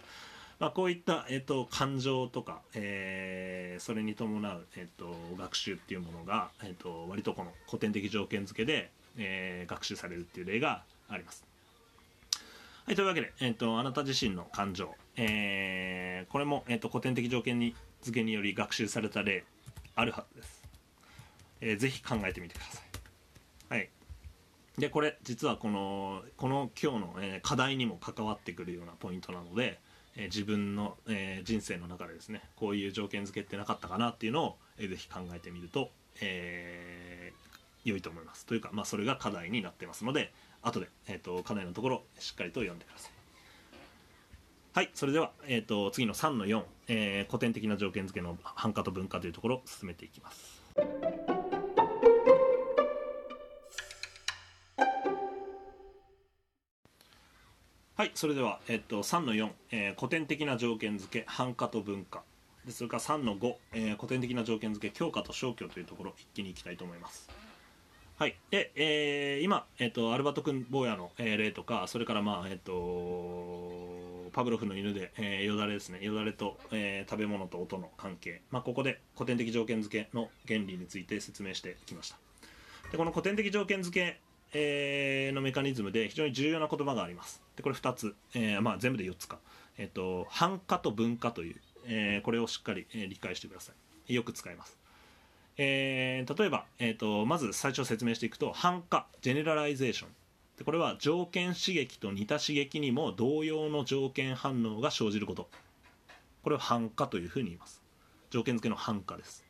[0.59, 11.45] まあ、こういった、えっと感情とか、えーそれに伴う、えっと学習っていうものが、えっと割とこの古典的条件付けで、えー学習されるっていう例があります。
[12.85, 19.45] はい、というわけで、えっとあなた自身の感情、えーこれも、えっと古典的条件に付けにより学習された例
[19.97, 20.63] あるはずです、
[21.61, 22.92] えーぜひ考えてみてください。
[24.79, 29.79] でこれ実はこのこの今日の、え課題にも関わってくるようなポイントなので、
[30.17, 37.53] え自分の、え人生の中でですねこういう条件付けってなかったかなっていうのを、えーぜひ考えてみると、えー
[37.85, 38.47] 良いと思います。
[38.47, 40.33] というか、まあ、それが課題になってますので
[40.63, 43.13] 後で、えー、と課題のところしっかりと読んでください。
[44.75, 50.63] はいそれでは、えー、と次の3の4、えー古典的な条件付けの繁華と文化というところを進めていきます。
[58.03, 62.25] はいそれでは、えっと3の4、えー古典的な条件付け繁華と文化。
[62.67, 67.31] でそれから3の5、えー古典的な条件付け強化と消去というところ一気にいきたいと思います。
[68.19, 76.05] はいで、えー今、えっとアルバト君坊やの、えー例とかそれからまあえっとパブロフの犬で、えーよだれですね。
[76.05, 82.19] よだれと、えー食べ物と音の関係、まあ、ここで古典的条件付けの原理について説明してきました。
[82.91, 84.21] でこの古典的条件付け、
[84.53, 87.43] えーのメカニズムで非常に重要な言葉があります。
[87.57, 89.39] でこれ2つ、えーまあ、全部で4つか、
[89.79, 93.73] えっと般化と分化という、えーこれをしっかり、え理解してくださ
[94.09, 94.15] い。
[94.15, 94.79] よく使います。
[95.57, 100.09] え例えば、えー、とまず最初説明していくと般化 generalization
[100.57, 105.49] でこれは条件刺激と似た刺激にも同様の条件反応が生じること。
[106.43, 107.83] これを般化というふうに言います。
[108.31, 109.45] 条件付けの般化です。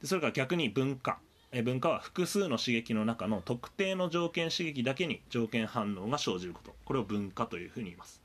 [0.00, 1.18] でそれから逆に分化。
[1.60, 6.74] 分化は複数の刺激の中の特定の条件刺激だけに条件反応が生じること。
[6.86, 8.22] これを分化というふうに言います。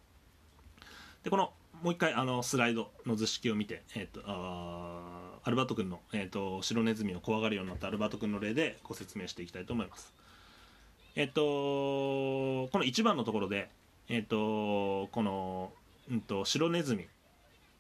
[1.24, 10.14] でこのもう一回あのスライドの図式を見て、えー、とあアルバート君の、えー、と白ネズミを怖がるようになったアルバート君の例でご説明していきたいと思います。
[11.16, 13.70] えっ、とこの1番のところで
[14.08, 15.74] えっ、とこの、
[16.10, 17.08] うん、と白ネズミ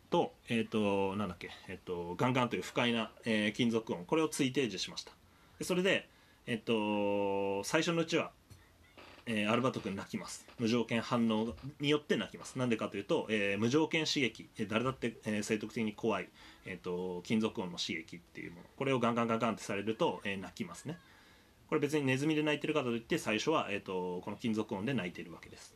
[0.09, 5.13] と,、えー、となんだっけ、えー、とガンガンという不快な、えー金属音これを追定時しました。
[5.61, 6.07] それで、
[6.45, 8.31] えっと最初のうちは、
[9.25, 10.45] えーアルバト君泣きます。
[10.59, 12.57] 無条件反応によって泣きます。
[12.57, 16.29] なんでかというと、えー無条件刺激、えー誰だって、えー生徳的に怖い、
[16.65, 18.63] えー、と金属音の刺激っていうもの。
[18.77, 20.97] これをガンガンガンガンってされると、えー泣きますね。
[21.67, 25.75] これ別にネズミで泣いてるかといって最初は、えー、とこの金属音で泣いてるわけです。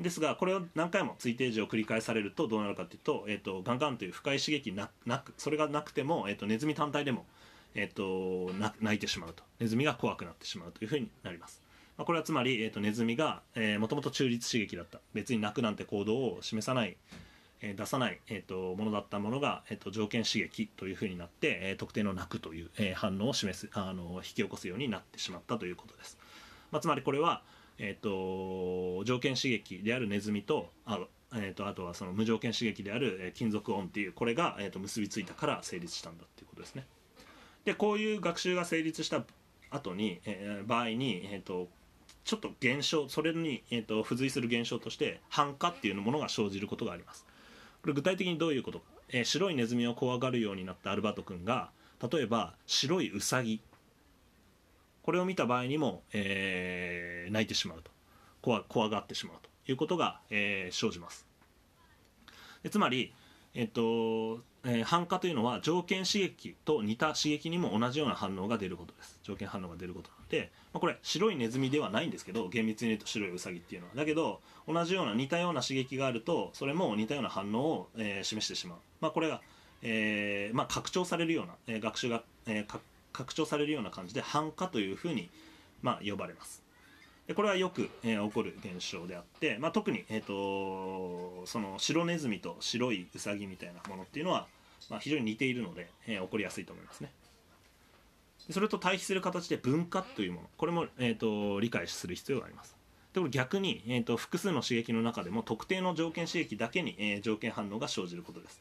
[0.00, 7.26] ですがこれを何回も追定時を繰り返されるとどうなるかというと,、えー、とガンガンという不快刺激ななくそれがなくても、えー、とネズミ単体でも、
[7.74, 9.42] えー、とな泣いてしまうと。
[9.58, 11.62] ネズミが怖くなってしまうというふうになります、
[11.96, 13.42] まあ、これはつまり、えー、とネズミが
[13.78, 15.00] もともと中立刺激だった。
[15.14, 16.96] 別に泣くなんて行動を示さない、
[17.60, 26.18] えー出さない、えー、とものだったものが、えー、と条件刺激というふうになって、え特定の泣くという、え反応を示すあの引き起こすようになってしまったということです、
[26.72, 27.42] まあ、つまりこれは、
[27.78, 30.98] えー、と条件刺激であるネズミとあ,、
[31.34, 36.84] えー、とあとはその無条件刺激である、え金属音っていうこれが、えー、と結びついたから成立したんだっていうことですね。
[37.64, 39.24] でこういう学習が成立した
[39.70, 41.68] 後に、えー場合に、えー、と
[42.24, 47.26] ちょっと現象それに、えー、と付随する現象として反化っていうものが生じることがあります。
[47.80, 51.70] これ具体的にどういうことか、えー白いネズミを怖がるようになったアルバート君が
[52.12, 53.60] 例えば白いウサギ。
[55.02, 57.90] これを見た場合にも、えー泣いてしまうと。
[58.40, 61.26] 怖怖がってしまうということが、えー生じます。
[62.70, 63.12] つまり、
[63.54, 69.18] えっとえー反化というのは条件刺激と似た刺激にも同じような反応が出ることです。
[69.22, 73.94] 条件反応が出ることなので、まあ、これ白いネズミではないんですけど厳密に言うと白いウサギっていうのは。
[73.94, 79.40] だけど同じような似たような刺激があるとそれも似たような反応を、えー示してしまう、まあ、これが、
[79.82, 82.80] えーまあ、拡張されるような、えー学習が、えー
[83.12, 85.28] 拡張されるような感じで反化というふうに、
[85.82, 86.61] まあ、呼ばれます。
[87.34, 94.46] これはよく、えー起こる現象であって、まあ、特に、えー、とその白ネズミと白いウサギみたいなものっていうのは、
[94.90, 97.12] まあ、非常に似ているので、えー起こりやすいと思いますね。
[98.50, 102.76] それと対比する形で分化というものこれも、えー、と理解する必要があります。
[103.14, 108.60] でこれ逆に、えー、と複数の刺激の中でも特定の条件刺激だけに、えー条件反応が生じることです。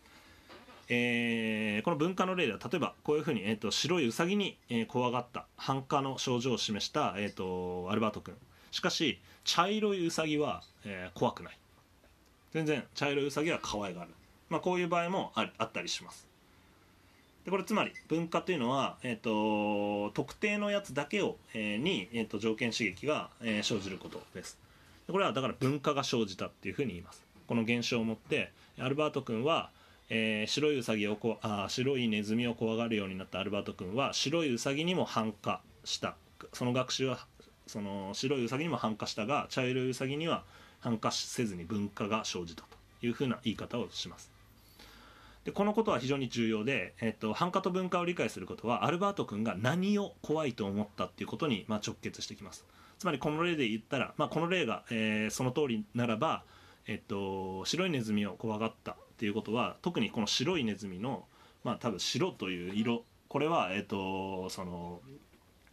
[0.87, 8.35] えーこの分化の例では例えばこういうふうに、えー、と白いウサギに、えー怖がった反化の症状を示した、えー、とアルバート君。
[8.71, 11.57] しかし茶色いウサギは、えー怖くない。
[12.53, 14.09] 全然茶色いウサギは可愛がる、
[14.49, 16.27] まあ、こういう場合もああったりします。
[17.45, 24.57] でこれつまり分化というのは、えー、と特定のやつだけを、えーに、えー、と条件刺激が、えー生じることです。
[25.07, 27.23] これはだから分化が生じたっていうふうに言います。
[27.47, 29.71] この現象をもってアルバート君は、
[30.09, 36.15] えー白いウサギをこあ白いネズミを怖がるようになったアルバート君は白いウサギにも反化した。
[36.53, 37.25] その学習は
[37.71, 40.43] その白いウサギにも反化したが茶色いウサギには
[40.81, 42.63] 反化せずに分化が生じた
[42.99, 44.29] というふうな言い方をします。
[45.45, 52.65] でこのことは非常に重要で、えっと、反化と分化を理解することはアルバート君が何を怖いと思ったっていうことに、まあ、直結してきます。
[52.99, 56.43] つまりこの例で言ったら、まあ、この例が、えーその通りならば、
[56.87, 61.23] えっと、白いネズミを怖がったっていうことは特にこの白いネズミの、
[61.63, 64.99] まあ、多分白という色これは、えっとその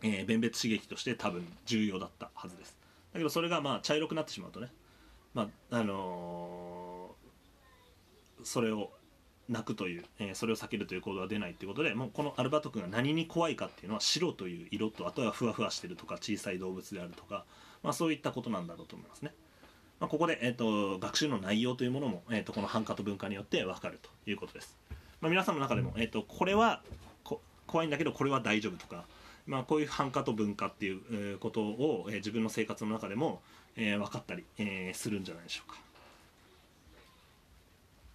[0.02, 2.76] えー弁別刺激として多分重要だったはずです。
[3.12, 4.68] だけどそれがまあ茶色くなってしまうとね、
[5.34, 8.90] まああのーそれを
[9.48, 17.44] 泣くという、えーそれを避けるという行動が出ないということでもうこのアルバト君が何に怖いかっていうのは白という色とあとはふわふわしてるとか小さい動物であるとか、
[17.82, 19.32] まあ、そういったことなんだろうと思いますね、
[19.98, 24.76] まあ、ここで、えー、と学習の内容というものも、えー、とこの反化と分化によって分かるということです、
[25.20, 26.82] まあ、皆さんの中でも、えー、とこれは
[27.66, 29.04] 怖いんだけどこれは大丈夫とか
[29.48, 33.40] まあ、こういう反化と分化っていうことを、えー自分の生活の中でも、
[33.76, 35.78] えー分かったり、えーするんじゃないでしょうか。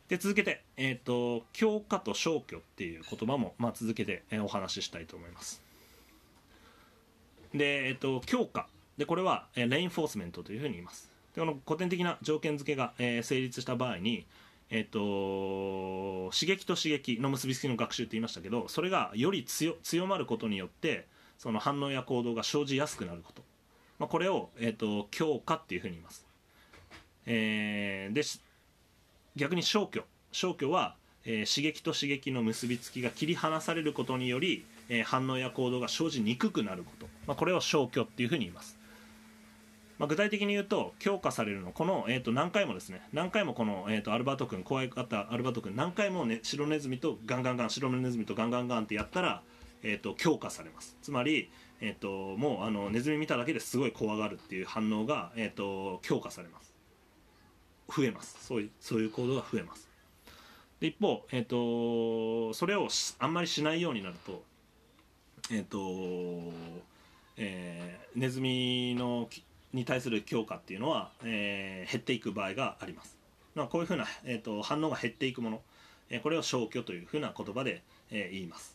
[0.09, 5.61] で続けて、えー、と強化と消去っていう言葉も、まあ、続けて、えーお話ししたいと思います。
[7.53, 8.67] で、えー、と強化
[8.97, 11.09] でこれは、えーレインフォースメントというふうに言います。
[11.33, 14.25] でこの古典的な条件付けが、えー成立した場合に、
[14.69, 21.05] えっと刺激と刺激の結びつきの学習って言いましたけどそれがより強強まることによって
[21.37, 23.43] その反応や行動が生じやすくなること、
[23.99, 26.25] まあ、これを、えっと強化っていうふうに言います、
[27.25, 28.23] えーで
[29.35, 30.03] 逆に消去。
[30.31, 38.77] 消去は、えー刺激と刺激の結びつきが切り離されることにより、えー反応や行動が生じにくくなること、まあ、これを消去っていうふうに言います。
[39.99, 41.71] まあ、具体的に言うと強化されるの。
[41.71, 43.01] この、えー、と何回もですね。
[43.13, 49.43] 何回もこの、えー、とアルバート君怖かったアルバート君何回も、ね、白ネズミとガンガンガン白ネズミとガンガンガンってやったら、
[49.83, 50.97] えー、と強化されます。
[51.01, 51.49] つまり、
[51.81, 56.73] えー、ともうあのネズミ見ただけですごい怖がるっていう反応が、えー、と強化されます。
[57.95, 58.37] 増えます。
[58.41, 59.89] そういうそういう行動が増えます。
[60.79, 62.87] で一方、えー、とそれを
[63.19, 64.43] あんまりしないようになると
[65.51, 65.77] えっ、と
[67.37, 69.27] えーネズミの
[69.73, 73.17] に対する強化っていうのは、えー減っていく場合があります、
[73.55, 75.61] まあ、こういうふうな、えー、と反応が減っていくもの、
[76.09, 77.81] えーこれを消去というふうな言葉で、
[78.11, 78.72] えー言います。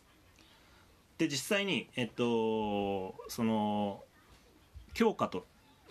[1.19, 4.03] で実際に、えっとその
[4.93, 5.45] 強化と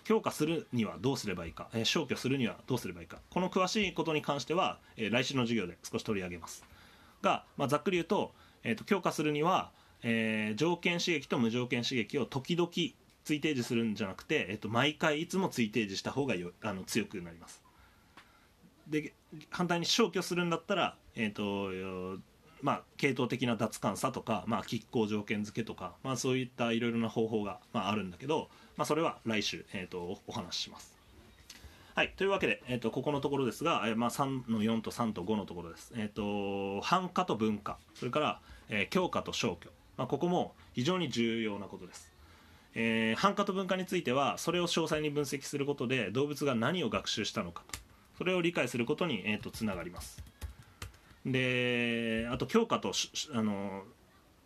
[0.04, 3.18] 強化するにはどうすればいいか、えー消去するにはどうすればいいか。
[3.30, 6.64] この詳しいことに関しては、えー来週の授業で少し取り上げます。
[7.20, 8.32] が、まあ、ざっくり言うと,、
[8.64, 9.70] えーと強化するには、
[10.02, 12.70] えー条件刺激と無条件刺激を時々
[13.24, 17.62] 追提示するんじゃなくて、えー、と毎回いつも追提示した方がよあの強くなります。
[18.86, 19.12] で
[19.50, 22.18] 反対に消去するんだったら、えーと
[22.62, 30.96] まあ、系統的な脱監査とか、まあ、拮抗条件付けとか、まあ、そういったいろいろな方法が、まあ、あるんだけど、まあ、それは来週、えーと、お話しします。
[31.94, 35.92] はい、というわけで、えーと、ここのところですが、えーまあ、3の4と3と5のところです。
[35.96, 42.18] えーと、繁華と文化それから、えー、強化と消去、まあ、ここも非常に重要なことです。
[42.74, 47.64] えー、繁華と文化についてはそれを詳細に分析することで動物が何を学習したのか
[48.16, 50.22] それを理解することに、えーと、つながります
[51.24, 52.92] であと強化と
[53.34, 53.82] あの、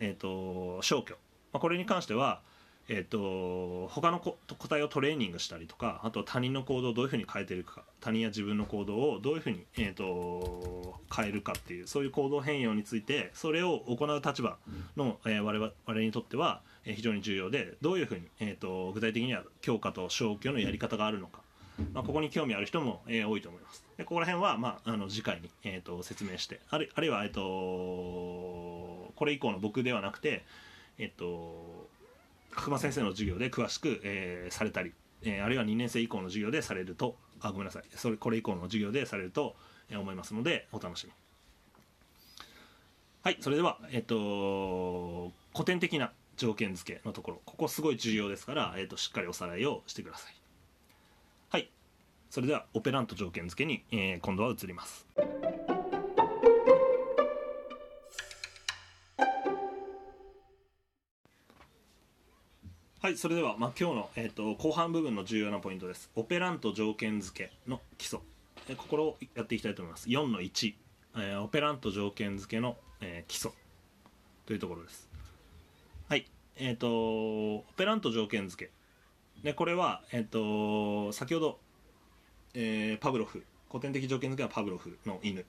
[0.01, 1.15] えーと、消去、
[1.53, 2.41] まあ、これに関しては
[2.89, 4.37] えーと、他の個
[4.69, 14.57] 体をトレーニングしたりとかあと他人の行動をどういうふうに変えていくか他人や自分の行動をどういうふうに、えーと、変えるかっていうそういう行動変容についてそれを行う立場
[14.97, 21.42] の、えー、我々にとっては非常に重要でどういうふうに、えーと、具体的には強化と消去のやり方があるのか、
[21.93, 23.85] まあ、ここに興味ある人も、えー、多いと思います。
[23.97, 27.41] でここら辺は、まあ、あの次回に、えー、と説明してあるあるいは、えー、と
[29.15, 30.45] これ以降の僕ではなくて
[30.99, 31.89] え、ー、と
[32.51, 37.85] 角間先生の授業で詳しく、えー、されたり、えー、あるいは2年生以降の授業でされるとあごめんなさい。
[37.95, 39.57] それこれ以降の授業でされると
[39.91, 41.13] 思いますのでお楽しみ
[43.23, 47.43] はいそれではえっと古典的な条件付けのところ。
[47.45, 50.42] ここすごい重要ですから、えっとしっかりおさらいをしてください。
[52.33, 55.07] それではオペラント条件付けに、えー、今度は移ります。
[63.03, 66.11] はいそれでは、まあ、今日の、えーと、後半部分の重要なポイントです。
[66.15, 68.21] オペラント条件付けの基礎。
[68.67, 70.09] えここをやっていきたいと思います。
[70.09, 70.75] 4の1、
[71.17, 73.51] えー、オペラント条件付けの、えー、基礎。
[74.47, 75.11] というところです。
[76.09, 76.25] はい
[76.57, 76.89] えっ、ー、と
[77.57, 78.71] オペラント条件付け。
[79.45, 81.59] でこれは、えっ、と先ほど、
[82.55, 85.47] えパブロフ古典的条件付けはパブロフの犬。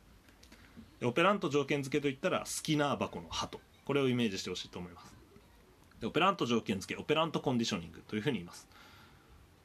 [1.03, 3.59] オペラント条件付けといったらスキナー箱の鳩。
[3.83, 5.13] これをイメージしてほしいと思います。
[5.99, 8.67] でオペラント条件付けオペラントコンディショニングというふうに言います。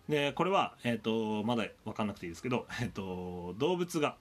[0.09, 4.17] でこれは、えーと、まだ分かんなくていいですけど、えーと、動物が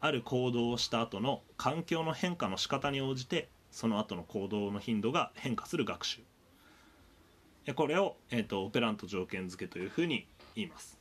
[0.00, 6.20] ある行動をした後の環境の変化の仕方に応じてその後の行動の頻度が変化する学習。
[7.74, 10.99] これを、えーと、オペラント条件付けというふうに言います。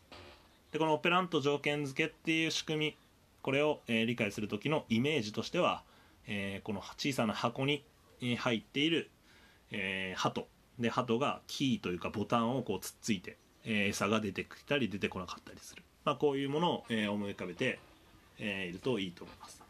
[0.72, 2.98] でこのオペラント条件付けっていう仕組み
[3.42, 5.84] これを、えー、理解する時のイメージとしては、
[6.28, 7.84] えー、この小さな箱に
[8.38, 9.10] 入っている
[9.72, 10.48] えー、鳩。
[10.80, 17.80] で鳩がキーというかボタンをこうつっついて、え、餌が出てきたり出てこなかったりする、まあ、こういうものを、え、思い浮かべて、
[18.38, 19.62] え、いるといいと思います。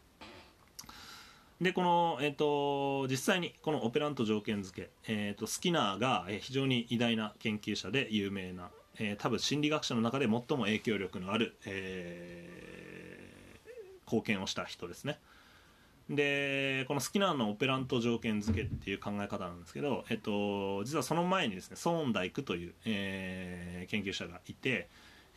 [1.60, 8.70] でこの、えーと、実際にこのオペラント条件付け、えーと、スキナーが非常に偉大な研究者で有名な、
[9.00, 13.70] えー、多分心理学者の中で最も影響力のある、えー、
[14.04, 15.18] 貢献をした人ですね。
[16.10, 24.88] でこのスキナーのオペラント条件付けっていう考え方なんですけど、えっと、実はその前にですねソーンダイクという、えー、研究者がいて、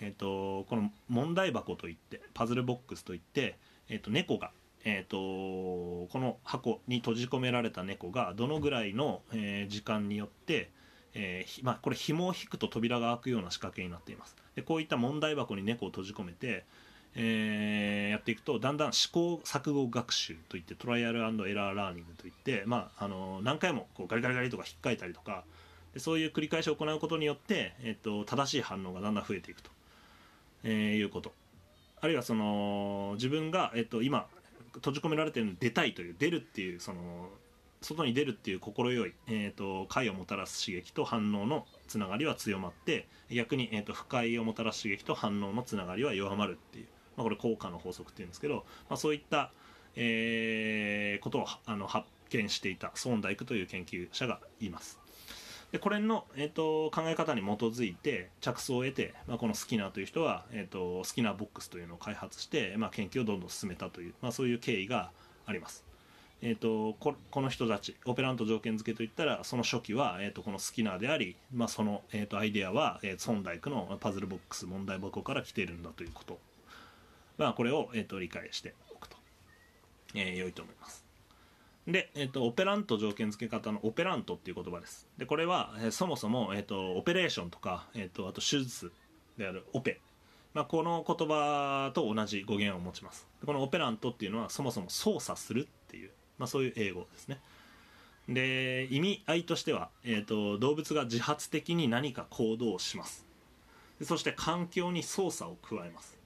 [0.02, 3.58] えっと、この問題箱といってパズルボックスといって、
[3.88, 4.52] えっと、猫が、
[4.84, 10.72] えっと、この箱に閉じ込められた猫がどのぐらいの、えー、時間によって
[11.16, 14.36] えーまあ、これ紐を引くと扉が開くような仕掛けになっています。
[14.56, 16.66] でこういった問題箱に猫を閉じ込めて、
[17.16, 25.44] えー、やっていくとだんだん試行錯誤学習といってトライアルエラーラーニングといって、まあ、あの何回もこうガリガリガリとか引っかいたりとか
[25.94, 29.70] でそういう繰り返しを行うことによって、えっと、正しい反応がだんだん増えていくと、
[30.64, 31.34] えー、いうこと。
[32.02, 34.26] あるいはその自分が、えっと、今
[34.74, 37.30] 閉じ込められてるのに出たいという出るっていうその
[37.84, 49.52] 外に出るっていう快い、えーと、快をもたらす刺激と反応のつながりは強まって逆に、えーと不快をもたらす刺激と反応のつながりは弱まるっていうまあ、これ効果の法則っていうんですけど、まあ、そういった、
[49.96, 55.00] えー、ことをあの発見していたソーンダイクという研究者がいます。
[55.72, 65.10] でこれの、えーと、考え方に基づいて着想を得て、まあ、このスキナーという人は、えーと、スキナーボックスというのを開発して、まあ、研究をどんどん進めたという、まあ、そういう経緯が
[65.48, 65.84] あります。
[66.46, 76.38] えーと、ここの人たちオペラント条件付けといったらその初期は、えー、とこのスキナーであり、まあ、その、えー、とアイデアは、えー、ソンダイクのパズルボックス問題箱から来ているんだということ
[77.38, 79.18] まあ、これを、えーと、理解しておくと、
[80.14, 81.04] えー、良いと思います。
[81.88, 85.08] で、えーと、オペラント条件付け方のオペラントっていう言葉です。
[85.18, 88.92] でこれは、えー、そもそも、えーと、オペレーションとか、えー、とあと手術
[89.38, 90.00] であるオペ、
[90.54, 93.28] まあ、この言葉と同じ語源を持ちます。
[93.46, 96.12] このオペラントっていうのはそもそも操作するっていう、
[96.44, 97.40] まあ、そういう英語ですね。
[98.28, 103.26] で意味合いとしては、えーと動物が自発的に何か行動をします。
[104.02, 106.18] そして環境に操作を加えます。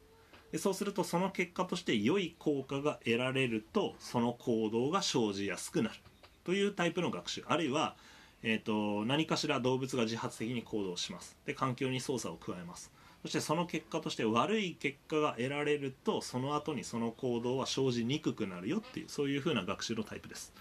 [0.52, 5.96] でそうするとその結果として良い効果が得られるとその行動が生じやすくなる。
[6.46, 7.44] というタイプの学習。
[7.48, 7.96] あるいは、
[8.42, 11.36] えーと、何かしら動物が自発的に行動します。
[11.46, 12.92] で環境に操作を加えます。
[13.28, 20.54] そしてその結果として悪い結果が得られるとその後にその行動は生じにくくなるよっていうそういうふうな学習のタイプです。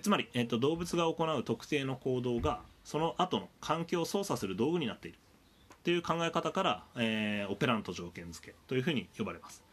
[0.00, 5.18] つまり、えーと動物が行う特定の行動がその後の環境を操作する道具になっている。
[5.82, 9.64] という考え方から、えー、オペラント条件付けというふうに呼ばれます。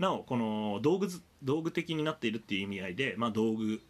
[0.00, 1.08] なおこの道具
[1.44, 3.80] 道具的になっているっていう意味合いで、まあ、道具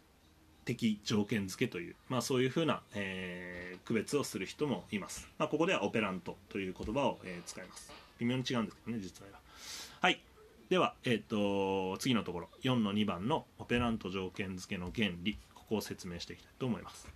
[0.67, 7.91] 的条件付けという、まあ、そういうふうな、えー、区別をする人もいます、まあ、ここではオペラントという言葉を、えー、使います。
[8.19, 9.31] 微妙に違うんですけどね実は。
[10.01, 10.19] はい。
[10.69, 12.49] では、えーと、次のところ。
[12.63, 15.37] 4の2番のオペラント条件付けの原理。
[15.55, 17.07] ここを説明していきたいと思います。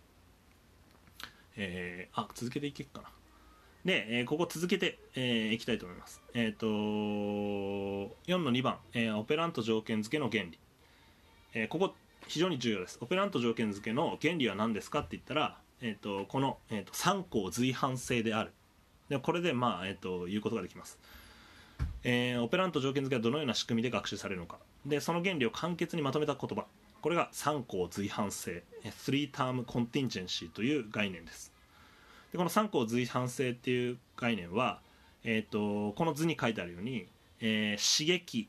[1.58, 3.10] えー、あ続けていけっかな。
[3.84, 6.22] で、えー、ここ続けて、えー、きたいと思います。
[6.34, 6.68] えっ、ー、と
[8.28, 10.58] 4の2番、えー、オペラント条件付けの原理。
[11.54, 11.96] えー、ここ
[12.32, 12.98] 非常に重要です。
[13.02, 18.54] オペラント条件付けの原理は何ですかって言ったら、えーと、この、えーと、3項随伴性である。
[19.10, 20.98] でこれで、まあえーと、言うことができます。
[22.06, 24.60] えー、オペラント条件付けはどのような仕組みで学習されるのか。
[24.86, 26.68] で、その原理を簡潔にまとめた言葉。
[27.02, 31.52] これが3項随伴性、3 term contingency という概念です。
[32.32, 34.80] でこの三項随伴性っていう概念は、
[35.26, 37.08] えーと、この図に書いてあるように、
[37.42, 38.48] えー、刺激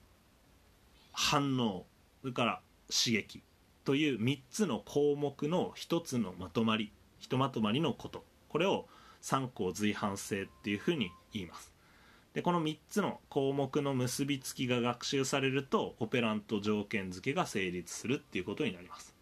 [1.11, 1.85] 反応
[2.20, 3.43] それから刺激
[3.85, 8.24] という3つの項目の1つのまとまりひとまとまりのこと。
[8.49, 8.87] これを
[9.20, 11.72] 三項随伴性っていうふうに言います。
[12.35, 19.14] でこの3つの項目の結びつきが学習されるとオペラント条件付けが成立するっていうことになります。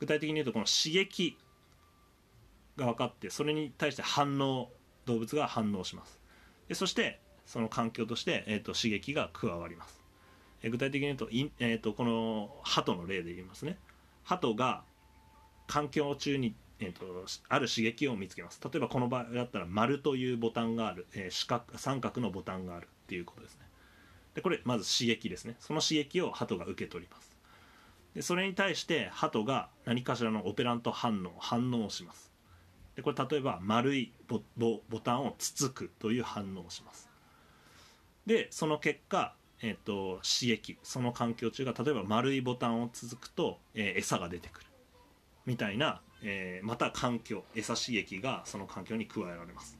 [0.00, 1.38] 具体的に言うとこの刺激
[2.76, 4.70] が分かってそれに対して反応
[5.04, 6.20] 動物が反応します。
[6.68, 9.97] でそしてその環境として、えーと、刺激が加わります、
[10.62, 13.78] 具体的に言うとい,、えーと、この鳩の例で言いますね。
[14.24, 14.82] 鳩が
[15.66, 18.60] 環境中に、えーと、ある刺激を見つけます。
[18.62, 23.68] 例えばこの場合だったら丸というボタンがある、えー、四角三角のボタンがあるっていうことですね。
[24.34, 25.56] でこれまず刺激ですね。
[25.60, 27.36] その刺激を鳩が受け取ります。
[28.14, 32.32] でそれに対して鳩が何かしらのオペラント反応反応をします。
[32.96, 37.08] でこれ例えば丸いボボボタンをつつくという反応をします。
[38.26, 44.66] でその結果、えーと、刺激その環境中が例えば丸いボタンを続くと、えー、餌が出てくる。
[45.46, 49.78] みたいな、えー、また環境餌刺激がその環境に加えられます。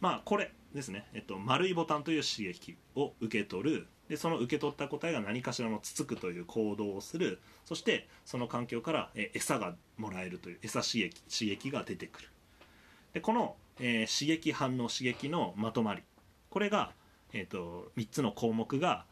[0.00, 3.86] まあこれですね、えっと、丸いボタンという刺激を受け取る。
[4.08, 7.40] でその受け取った答えが何かしらのつつくという行動をする。
[7.64, 12.28] そしてその環境からえ餌がもらえるという餌刺激刺激が出てくる。
[13.14, 16.02] でこの、えー、刺激反応刺激のまとまり。
[16.50, 16.92] これが、
[17.32, 19.04] えーと、3つの項目が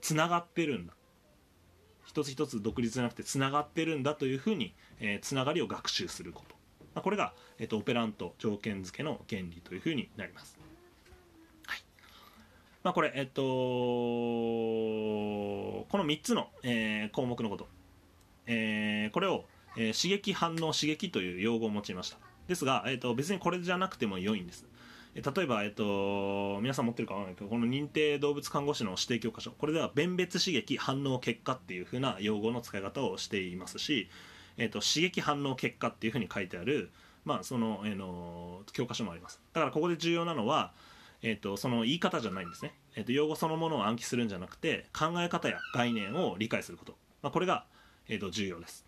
[0.00, 0.94] つな、えー、がってるんだ。
[2.04, 6.54] 一つ一つ独立じゃなくてつながってるんだというふうにえー、つながりを学習すること、
[6.94, 10.58] まあ、これが、えーと、オペラント条件付けの原理というふうになります。
[12.82, 13.46] まあ、これ、えっと、こ
[15.94, 17.66] の3つの、えー、項目のこと、
[18.46, 19.46] えー、これを、
[19.78, 22.18] えー、刺激反応刺激という用語を用いました。
[22.46, 24.66] ですが、えーと、別にこれじゃなくても良いんです。
[25.14, 29.52] 例えば、えっと、皆さん持ってるかわからないけどこの認定動物看護師の指定教科書。
[29.52, 34.08] これでは弁別刺激反応結果っていうふうな用語の使い方をしていますし、
[34.56, 36.90] えっと、刺激反応結果っていうふうに書いてある、
[37.24, 39.40] まあ、その、えー、の教科書もあります。
[39.52, 40.72] だからここで重要なのは
[41.26, 47.64] えーと、その言い方じゃないんですね、えーと、用語そのものを暗記するんじゃなくて考え方や概念を理解すること、まあ、これが、
[48.08, 48.84] えーと、重要です。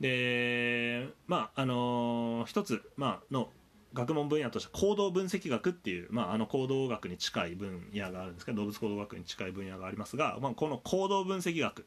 [0.00, 3.50] でまああのー、一つ、まあの
[3.94, 11.86] 学問分野として行動分析学っていう、まあ、あの行動学に近い分野があるんですけど動物行動学に近い分野がありますが、まあ、この行動分析学、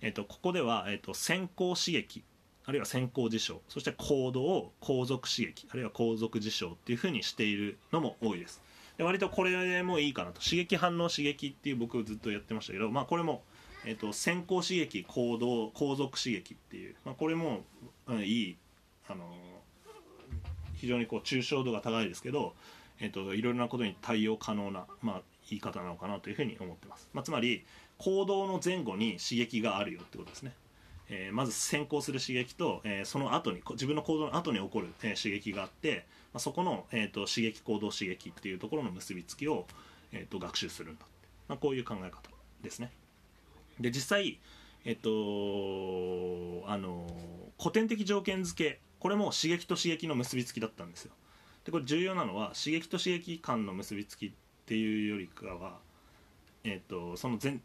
[0.00, 2.24] えー、とここでは、えー、と先行刺激
[2.66, 8.62] あるいは先行事象そして行動を後続刺激あるいは後続事象っていうふうにしているのも多いです。
[8.96, 10.40] で割とこれもいいかなと。
[10.40, 13.42] 刺激反応刺激っていう僕ずっとやってましたけど、まあ、これも、
[13.84, 17.64] えーと、先行刺激行動後続刺激っていう、まあ、これも、
[18.06, 18.56] うん、いい
[19.08, 19.24] あの
[20.84, 22.52] 非常にこう抽象度が高いですけど、
[23.00, 27.64] えーと、いろいろなことに対応可能な、まあ、言い方なのかなというふうに思ってます、まあ、つまり
[27.96, 30.52] 行動の前後に刺激があるよってことですね。
[31.10, 39.66] えー、まず先行する刺激と、えー、その後に自分の行動の後に起こる、えー、刺激があって、まあ、そこの、えーと、刺激行動刺激っていうところの結びつきを、
[40.12, 41.04] えーと、学習するんだ
[41.46, 42.30] まあ、こういう考え方
[42.62, 42.90] ですね。
[43.78, 44.38] で実際
[44.86, 45.10] えっ、と
[46.66, 47.06] あの
[47.58, 51.12] 古典的条件付けこれも刺激と刺激の結びつきだったんですよ
[51.66, 54.30] でこれ重要なのは刺激と刺激間の結びつきっ
[54.64, 55.76] ていうよりかは、
[56.64, 57.58] えー、とその前、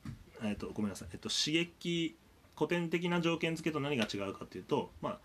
[0.43, 2.17] えー、とごめんなさい、えー、と刺激
[2.57, 5.19] 古典的な条件付けと何が違うかっていうと、まあ、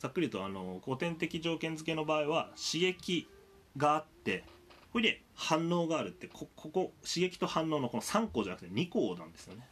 [0.00, 3.28] ざっくりとあの古典的条件付けの場合は刺激
[3.76, 4.42] があって
[4.92, 9.68] これで反応があるってこここ刺激と反応のこの3項じゃなくて2項なんですよね。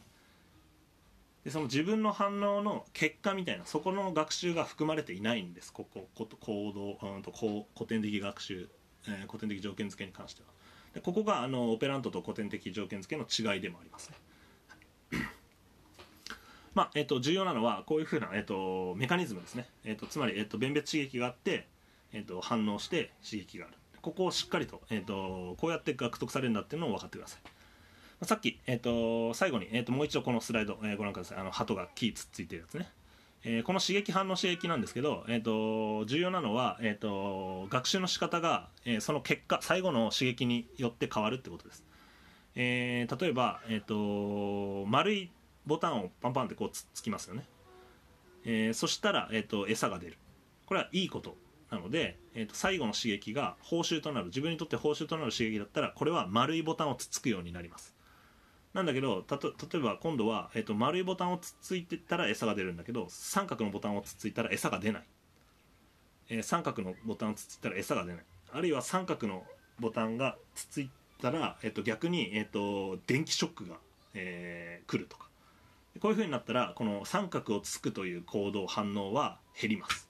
[1.43, 8.69] でその自分の反応の結果みたいなそこの学習が含まれていないんですこここ行動うんと古典的学習、
[9.07, 10.47] えー、古典的条件付けに関しては。
[10.93, 14.17] でここがあのオペラントと古典的条件付けの違いでもありますね。
[16.75, 21.67] まあえーと、重要なのはこういうふうな、えーと、メカニズムですね、えーと、つまり、えー、と弁別刺激があって、
[22.13, 23.75] えー、と反応して刺激がある。
[24.01, 27.41] ここをしっかりと,、えー、とこうやって獲得されるんだっていうのを分かってください。
[28.21, 31.37] さっき、えーと、最後に、えーと、もう一度このスライド、えー、ご覧ください。
[31.37, 32.89] あの鳩が木つっついてるやつね、
[33.45, 41.85] えー、この刺激反応刺激なんですけど、えーと、重要なのは、えー、と学習の仕方が、えー、その結果最後の刺激によって変わるってことです、
[42.55, 45.31] えー、例えば、えー、と丸い
[45.65, 47.45] ボタンをパンパンってこうつつきますよね、
[48.43, 50.17] えー、そしたら、えー、と餌が出る。
[50.65, 51.37] これはいいこと
[51.71, 57.95] なので、えー、と最後の刺激が報酬となる自分にとって報酬となる刺激だったらこれは丸いボタンをつつくようになります。
[58.79, 65.03] なんだけどたと例えば今度は、えーと、丸いボタンをつついてたら餌が出るんだけど三角のボタンをつついたら餌が出ない、
[66.29, 68.25] えー、三角のボタンをつついたら餌が出ない。
[68.51, 69.43] あるいは三角の
[69.79, 70.89] ボタンがつつい
[71.21, 73.77] たら、えーと、逆に、えーと、電気ショックが、
[74.13, 75.29] えー、来るとか。
[75.99, 80.09] こういうふうになったらこの三角をつくという行動反応は減ります、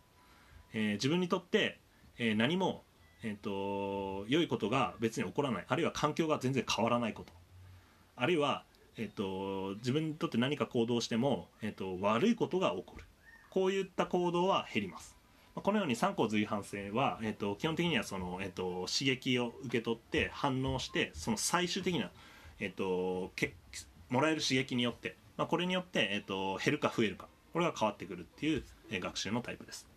[0.74, 1.80] えー、自分にとって、
[2.20, 2.84] えー、何も、
[3.24, 5.66] えーと良いことが別に起こらない。
[5.68, 7.39] あるいは環境が全然変わらないこと。
[8.20, 8.64] あるいは、
[8.98, 13.06] えっと、自分にとって何か行動しても、えっと、悪いことが起こる。
[13.50, 15.16] こういった行動は減ります。
[15.56, 22.12] このように三項随伴性は、えっと、基本的にはその、えっと、刺激を受け取って反応してその最終的な、
[22.60, 23.54] えっと、け
[24.10, 29.88] もらえる刺激によって、まあ、これによって、えっと、減るか増えるかこれが変わってくるっていう、え学習のタイプです。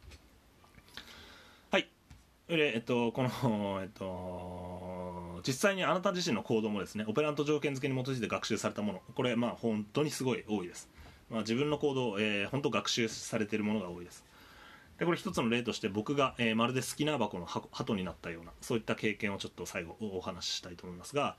[1.70, 1.88] はい。
[2.48, 4.81] で、えっと、この、えっと
[5.46, 9.02] 実際にあなた自身の行動もですねオペラント条件付けに基づいて学習されたもの。
[9.14, 10.88] これまあ本当にすごい多いです、
[11.30, 14.24] まあ、自分の行動、えー、本当学習されているものが多いです。
[14.98, 21.36] でこれ一つの例として僕が、えー、まるで好きな箱の鳩になったようなそういった経験をちょっと最後お話ししたいと思いますが、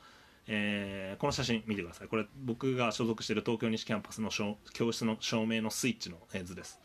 [0.48, 2.08] えー、この写真見てください。
[2.08, 4.30] これ僕が所属している東京西キャンパスの
[4.74, 6.80] 教室の照明のスイッチの図です。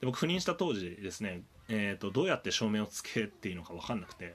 [0.00, 4.34] で僕赴任した当時ですね、えーと、どうやって照明をつけていいのか分かんなくて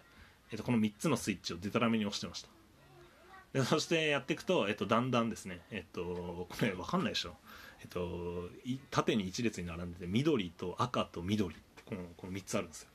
[0.53, 2.49] えっと、この3つのスイッチをデタラメに押してました。
[3.53, 7.33] でそしてやっていくと、えっと、だんだんですねえっとこれ分かんないでしょ。
[7.81, 8.49] えっと
[8.91, 12.89] 縦に1列に並んでて緑と赤と緑ってこのこの3つあるんですよ。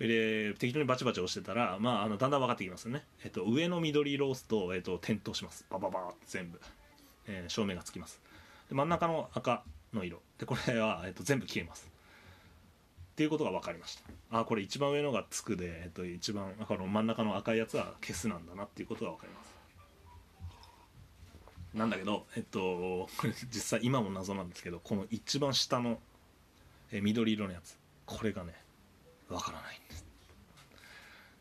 [0.00, 5.64] で適当にバチバチ押してたら、まあ、あのだんだん分かってきますよね、えっと、上の緑色を押すと、えっと、点灯します。
[5.70, 6.60] バババーって全部、
[7.28, 8.20] えー、照明がつきます。
[8.68, 9.62] で真ん中の赤
[9.92, 10.20] の色。
[10.38, 11.91] でこれは、えっと、全部消えます。
[13.12, 13.96] っていうことが分かりまし
[14.30, 14.38] た。
[14.40, 19.52] あこれ一番上のがつくで、えっと、一番この真ん中の赤いやつは消すなんだなっていうことが分かります。
[21.74, 23.08] なんだけどえっと
[23.50, 26.00] 実際今も謎なんですけどこの一番下の
[26.90, 28.54] え緑色のやつこれがね
[29.28, 30.06] 分からないんです、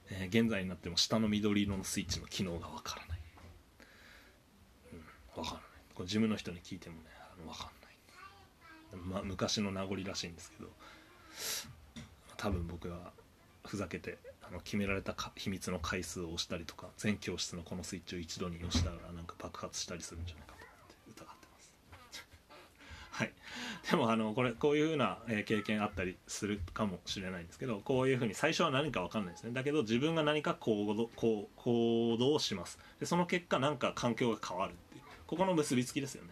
[0.10, 3.20] えー、現在になっても下の緑色のスイッチの機能が分からない、
[4.94, 5.64] うん、分からない。
[5.96, 7.02] これ事務の人に聞いてもね
[7.46, 7.70] 分か
[8.94, 10.70] んない、まあ、昔の名残らしいんですけど。
[12.38, 13.12] 多分僕は
[13.66, 21.74] ふざけてあの決められた秘密の回数を押したりとか全教室のこのスイッチを一度に押したらなんか爆発したりするんじゃないかと思って疑ってます。
[23.12, 23.34] はい。
[23.90, 29.52] でもあのこれこういうふうな経験あったりするかもしれないんですけどこういうふうに最初は何か分かんないですね。
[29.54, 32.80] だけど自分が何か行動こう行動をします。
[33.00, 35.04] でその結果何か環境が変わるっていう。
[35.28, 36.32] ここの結びつきですよね。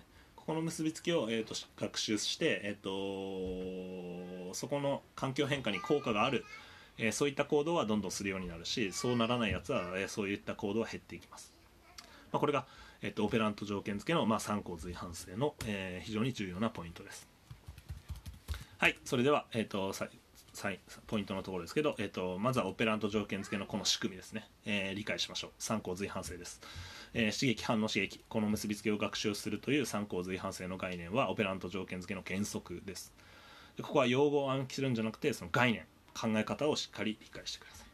[0.49, 6.43] この結びつきを、えーと、学習して、えーと、そこの環境変化に効果がある、
[6.97, 11.53] えー、そういった行動はどんどんするようになるしそうならないやつは、えー、そういった行動は減っていきます、
[12.31, 12.65] まあ、これが、
[13.03, 17.27] えーと、オペラント条件付けの、まあ、参考随伴性の、えー、非常に重要なポイントです。
[18.79, 19.93] はいそれでは、えー、と
[21.05, 25.51] ポイントのところですけど、えー、とまずはオペラント条件付けのこの仕組みですね、えー、理解しましょう。
[25.59, 26.59] 参考随伴性です。
[27.13, 33.13] えー、刺激反応刺激この結びつけを学習するという参考随伴性の概念はオペラント条件付けの原則です。
[33.77, 35.83] でここは用語を暗記するんじゃなくてその概念
[36.13, 37.89] 考え方をしっかり理解してください。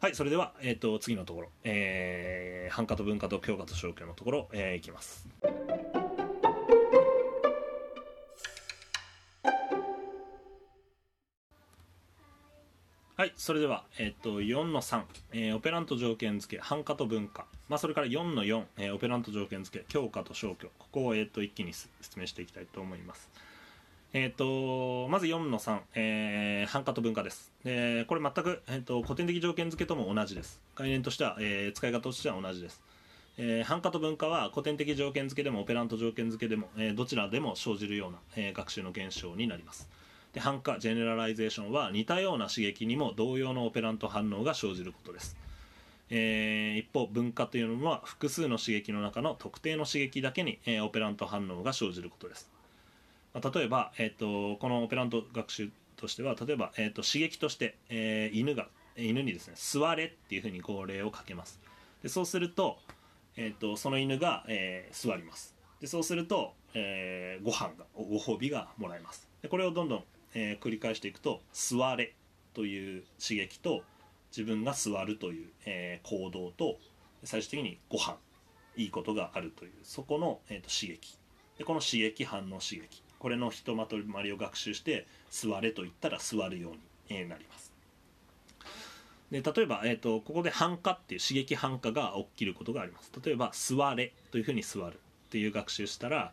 [0.00, 5.28] はいそれでは、えーと、次のところ、えー、反化と文化と教科と消去のところ、えー、いきます。
[13.22, 15.02] はいそれでは、えっと4の3、
[15.32, 20.70] えーオペラント条件付け繁華と文化、まあ、それから4の4、えーオペラント条件付け強化と消去。
[20.76, 23.30] ここを、えっと一気に説明していきたいと思います。
[24.12, 27.52] えっとまず4の3、えー繁華と文化です。
[27.62, 30.60] でこれ全く、えっと古典的条件付けとも同じです。
[30.74, 32.82] 概念としては、えー使い方としては同じです。
[33.38, 39.88] えー、般化と分化は古典的条件付けでもオペラント条件付けでも、えーどちらでも生じるような、えー学習の現象になります。
[40.32, 45.36] で般化 generalization は似たような刺激にも同様のオペラント反応が生じることです、
[46.10, 52.50] えー一方分化というのは複数の刺激の中の特定の刺激だけに、えーオペラント反応が生じることです、
[53.34, 61.60] まあ例えば、えー、とこのオペラント学習としては例えば、えー、と刺激として、えー犬が犬にですね座れっていうふうに号令をかけます。
[62.02, 62.78] でそうすると,、
[63.36, 65.54] えー、とその犬が、えー座ります。
[65.80, 69.28] でそうすると、えーご飯がご褒美がもらえます。
[69.40, 70.04] でこれをどんどん、
[70.34, 72.14] えー繰り返していくと「座れ」
[72.54, 73.82] という刺激と
[74.30, 76.78] 自分が座るという、えー行動と
[77.24, 78.16] 最終的にご飯
[78.76, 81.16] いいことがあるというそこの、えー、と刺激。
[81.58, 83.02] でこの刺激反応刺激。
[83.18, 86.78] これのひとまとまりを学習して座れと言ったら座るように、
[87.10, 87.72] えーなります。
[89.30, 93.10] で例えば、えー、とここで反化っていう刺激反化が起きることがあります。
[93.24, 94.98] 例えば座れというふうに座るっ
[95.30, 96.32] ていう学習したら、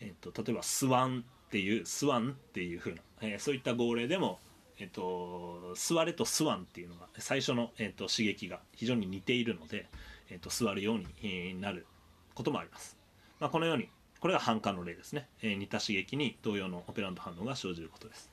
[0.00, 4.38] えー、と例えばスワンっていうスワンっていうふうな、えーそういった号令でも
[4.80, 9.86] えっと、座れとスワンっていうのが最初の、えっと、刺激が非常に似ているので、
[10.30, 11.86] えっと、座るようになる
[12.34, 12.96] こともあります、
[13.40, 13.90] まあ、このように
[14.20, 18.30] これが反感の例ですね、えー似た刺激に同様のオペラント反応が生じることです。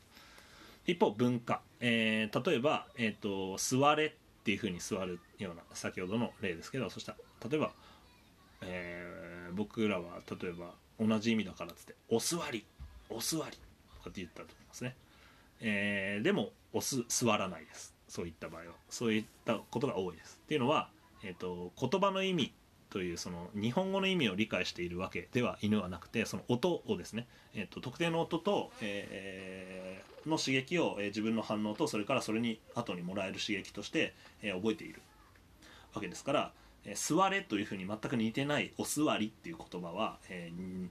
[0.85, 4.11] 一方文化、えー例えば、えっと座れっ
[4.43, 7.71] ていうふうに座るような先ほどの例ですけどそしたら例えば、
[8.61, 12.65] えー僕らは例えば同じ意味だからっつって「お座り。
[13.09, 13.57] お座り」
[13.97, 14.95] とかって言ったと思いますね。
[15.61, 17.95] えーでも押す座らないです。
[18.07, 18.67] そういった場合は。
[18.89, 20.39] そういったことが多いです。
[20.43, 20.89] っていうのは、
[21.23, 22.53] えー、と言葉の意味
[22.89, 35.01] というその日本語の意味を理解しているわけでは犬はなくてその音をですね、えー、と特定の音と、えーの刺激を、えー自分の反応とそれからそれに後にもらえる刺激として、えー覚えている
[35.93, 36.51] わけですから、
[36.85, 40.87] えー座れというふうに全く似てないお座りっていう言葉は、えー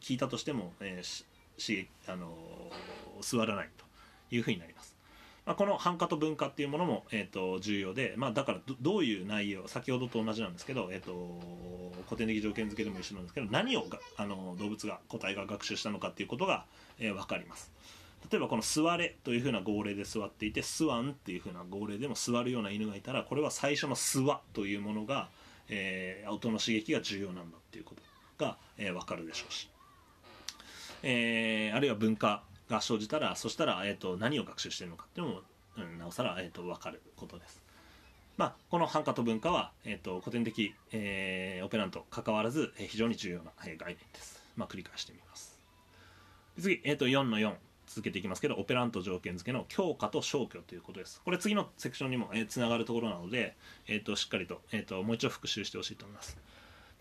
[0.00, 1.24] 聞いたとしても、えー
[1.62, 2.36] し刺激あの
[3.20, 3.84] 座らないと
[4.34, 4.96] いうふうになります。
[5.44, 11.40] まあ、この繁華と文化っていうものも、えー、と重要で、まあ、だからどういう内容先ほどと同じなんですけど、えー、と
[12.08, 13.84] 古典的条件付けでも一緒なんですけど何を
[14.16, 16.64] あの動物が個体が学習したのかっていうことが、
[17.00, 17.72] えー分かります
[18.30, 25.28] 例えばこの「座れ」というふうな号令で座っていて「スワン」っていうふうな号令でも座るような犬がいたらこれは最初の「スワ」というものが、
[25.68, 28.02] えー音の刺激が重要なんだっていうこと
[28.38, 29.68] が、えー分かるでしょうし、
[31.02, 35.40] えーあるいは文化が生じたらそしたら、えー、と何を学習してるのかっていうのも、
[35.78, 37.62] うん、なおさら、えー、と分かることです。
[38.38, 44.42] まあ、この繁華と文化は、えー、と古典的、えーオペラント関わらず、えー非常に重要な、えー概念です。
[44.56, 45.58] まあ、繰り返してみます。
[46.58, 47.54] 次、えー、と4の4
[47.86, 51.20] 続けていきますけどオペラント条件付けの強化と消去ということです。
[51.24, 53.54] これ次のセクションにも、えーつながるところなので、
[53.86, 56.38] えー、としっかりと,、えー、ともう一度復習してほしいと思います。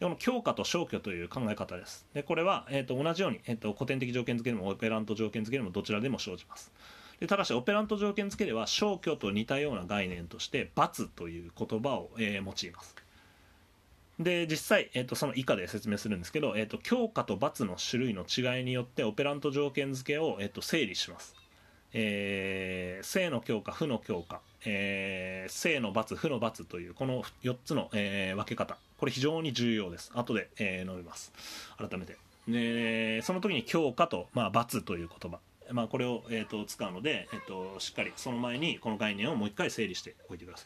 [0.02, 2.08] この強化と消去という考え方です。
[2.14, 6.72] でこれは、えー、と同じように、えー、と古典的条件付けでもオペラント条件付けでもどちらでも生じます。
[7.20, 12.43] でただしオペラント条件付けでは消去と似たような概念として罰という言葉を、えー用い
[12.74, 12.95] ます。
[14.20, 21.36] で実際、えー、とその以下で説明するんですけど、えー、と強化と罰の種類の違いによってオペラント条件付けを、えー、と整理します。
[21.93, 28.78] えー正の強化負の強化、えー正の罰負の罰というこの4つの、えー分け方。
[28.97, 30.12] これ非常に重要です。
[30.14, 31.32] 後で、えー述べます。
[31.78, 32.18] 改めて。
[32.47, 35.39] でその時に強化と、まあ、罰という言葉、
[35.72, 40.66] まあ、これを、えー、と使うので、えー、としっかりその前にこの概念をもう一回整理しておいてくださ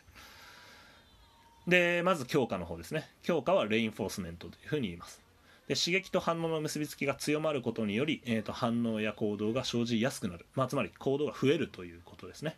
[1.67, 1.69] い。
[1.69, 3.09] でまず強化の方ですね。
[3.23, 5.19] 強化はレインフォースメントというふうに言います。
[5.67, 12.55] で刺激と反応の結びつきが強まることにより、えー、と反応や行動が生じやすくなる、まあ、つまり行動が増えるということですね、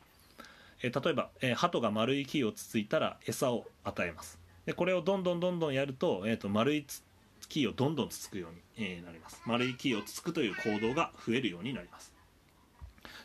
[0.84, 4.40] え例えば、え鳩が丸い木をつついたら餌を与えます。
[4.66, 7.04] でこれをどんどんどんどんやると,、えー、と丸いつ
[7.50, 9.42] 木をどんどんつつくように、えなります。
[9.46, 12.14] 丸い木をつつくという行動が増えるようになります。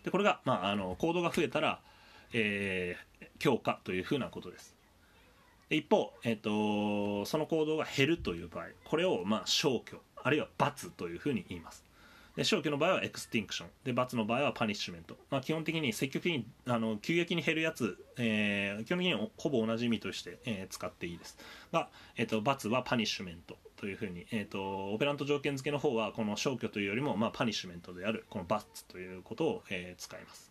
[0.05, 1.80] でこれが、まあ、あの行動が増えたら、
[2.32, 4.76] えー強化というふうなことです。
[5.68, 11.84] で一方、えー、とその行動が減るという場合これを、まあ、消去あるいは罰というふうに言います。
[12.37, 21.37] で消去の場合は extinction で罰の場合は punishment、まあ、基本的に積極的にあの急激に減るやつ、えー基本的にほぼ同じ意味として、えー使っていいです。
[21.72, 30.51] が、えー、と罰はパニッシュメントというふうに、えー、とオペラント条件付けの方はこの消去というよりも、まあ、パニッシュメントであるこの罰ということを、えー使います。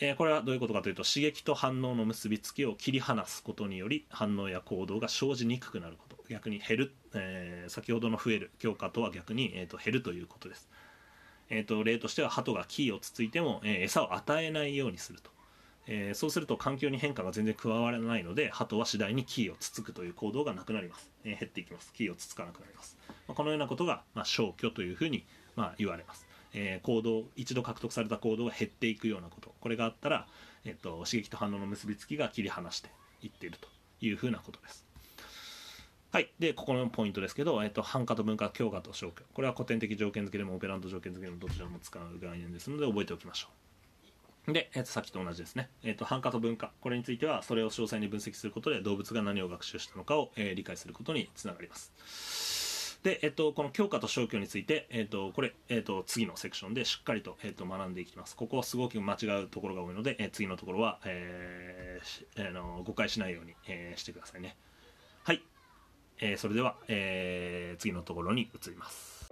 [0.00, 6.18] えーこれはどういうことかというと刺激と反応の結びつきを切り離すことにより反応や行動が生じにくくなること。
[6.28, 10.68] 逆に減る、えー先ほどの増える強化とは逆に、えー、と減るということです、
[11.50, 15.30] えー、と例としては鳩が木をつついても、えー餌を与えないようにすると、
[15.86, 21.92] えーそうすると環境に変化が全然加わらないので鳩は次第に木をつつくという行動がなくなります、えー減っていきます。
[21.92, 22.96] 木をつつかなくなります、
[23.26, 26.26] まあこのようなことが、まあ、消去というふうに、まあ、言われます。
[26.54, 29.54] え行動一度獲得された行動が減っていくようなこと。
[29.60, 30.26] これがあったら、
[30.64, 32.88] えっと刺激と反応の結びつきが切り離して
[33.22, 33.68] いっていると
[34.00, 34.87] いうふうなことです。
[36.10, 36.30] はい。
[36.38, 39.24] でここのポイントですけど、えっと反化と分化強化と消去。
[39.34, 43.48] これは古典的条件付けでもオペラント条件付けでもどちらも使う概念ですので覚えておきましょ
[44.48, 44.52] う。
[44.54, 46.72] で、えっとさっきと同じですね、えっと反化と分化。
[46.80, 52.98] これについてはそれを詳細に分析することで動物が何を学習したのかを、えー理解することにつながります。
[53.02, 58.34] で、えっと、この強化と消去について、えっと、これ、えっと、次のセクションでしっかりと、えっと、学んでいきます。
[58.34, 64.56] ここはすごく間違うところが多いので、え次のところは、えーあの誤解しないように、えーしてくださいね。
[66.20, 66.30] はい。
[66.30, 69.30] えーそれでは、えー次のところに移ります。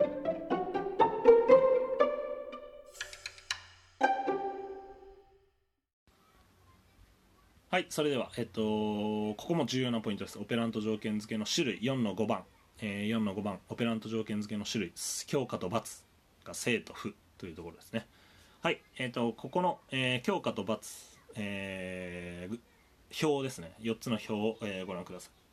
[7.68, 10.39] はい、それでは、えっと、ここも重要なポイントです。
[10.39, 12.45] オペラント条件付けの種類4の5番、
[12.80, 14.93] えー4の5番、オペラント条件付けの種類、
[15.26, 16.05] 強化と×
[16.45, 18.07] が正と負というところですね。
[18.62, 20.78] はい、えっと、ここの、えー強化と×、
[21.37, 22.59] えー
[23.22, 25.45] 表ですね、4つの表を、えーご覧ください。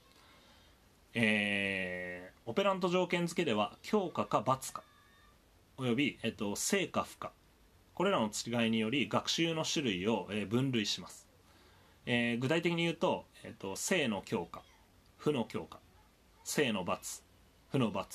[1.14, 4.84] えーオペラント条件付けでは強化か×か
[5.78, 7.32] および、えっと、正か負か
[7.93, 11.28] これらの違いにより学習の種類を、えー分類します、
[12.05, 14.61] えー具体的に言うと、えっと、正の強化
[15.18, 15.80] 負の強化
[16.43, 17.22] 正の×
[17.72, 18.05] 負の×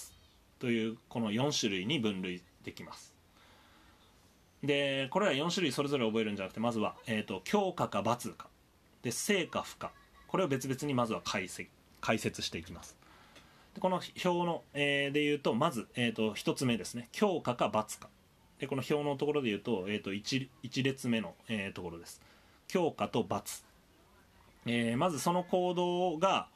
[0.58, 3.14] というこの4種類に分類できます。
[4.62, 8.48] でこれら4種類それぞれ覚えるんじゃなくてまずは、えー、と強化か×か。
[9.02, 9.92] で正か負か
[10.26, 11.68] これを別々にまずは解析。
[12.00, 12.96] 解説していきます。
[13.74, 17.08] でこの表の、えーで言うとまず、えー、と1つ目ですね。
[17.12, 18.08] 強化か×か。
[18.58, 22.20] でこの表のところで言うと,、えー、と 1, 1列目の、えーところです。
[22.66, 23.62] 強化と×、
[24.66, 26.48] えーまずその行動が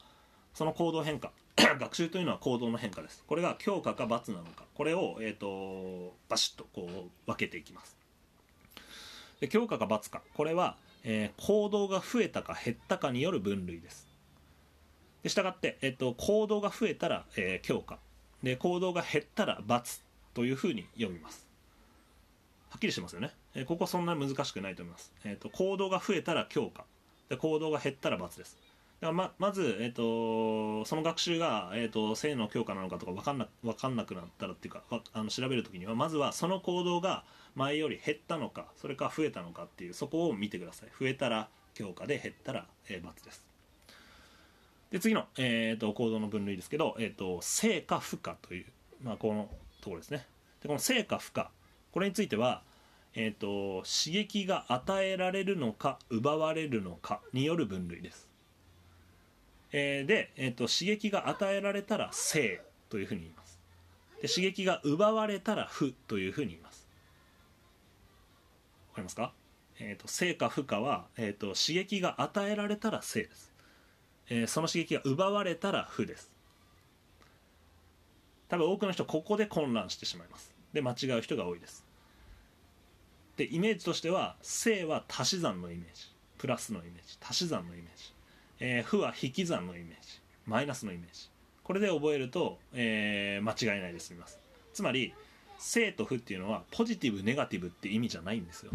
[0.53, 1.31] その行動変化。
[1.79, 3.23] 学習というのは行動の変化です。
[3.27, 4.65] これが強化か×なのか。
[4.73, 7.95] これを、えー、とバシッとこう分けていきます。
[9.39, 10.21] で強化か×か。
[10.33, 14.12] これは、えー行動が増えたか減ったかによる分類です。
[15.23, 17.99] でしたがって、えっと行動が増えたら、えー強化。
[18.43, 20.01] で行動が減ったら×
[20.33, 21.47] というふうに読みます。
[22.69, 26.85] はっきりしてますよね、えーここはそんなに難しくないと思います、えっと行動が増えたら強化。
[27.29, 28.57] で行動が減ったら×です。
[28.99, 37.23] だからままず、えっとその学習が、えっと性の強化なのかとか分かんな分かんなくなったらっていうかあの調べるときにはまずはその行動が
[37.55, 40.89] 前より減ったのかそれか増えたのかっていうそこを見てください。
[40.99, 43.52] 増えたら強化で減ったら、えー、×です。
[44.93, 48.65] で次の、えー、と行動の分類ですけど、えー、と正か負かという、
[49.01, 49.49] まあ、この
[49.81, 50.27] ところですね。
[50.61, 51.49] でこの正か負か
[51.91, 52.61] これについては、
[53.15, 58.29] えー、と刺激が与えられるのか奪われるのかによる分類です、
[59.71, 63.59] えーで、えー、と刺激が与えられたら正というふうに言います。
[64.21, 66.87] で刺激が奪われたら負というふうに言います。
[68.89, 69.33] わかりますか、
[69.79, 73.52] えー、と正か負かは、えー、と刺激が与えられたら正です。
[74.29, 76.31] えーその刺激が奪われたら負です。
[78.49, 80.51] 多分多くの人ここで混乱してしまいます。
[80.73, 81.85] で間違う人が多いです。
[83.37, 86.11] でイメージとしては正は足し算のイメージ。
[86.37, 87.17] プラスのイメージ。
[87.21, 88.13] 足し算のイメージ、
[88.59, 90.19] えー負は引き算のイメージ。
[90.45, 91.29] マイナスのイメージ。
[91.63, 94.37] これで覚えると、えー間違いないで済みます。
[94.73, 95.13] つまり
[95.57, 98.71] 正と負っていうのはポジティブネガティブって意味じゃないんですよ。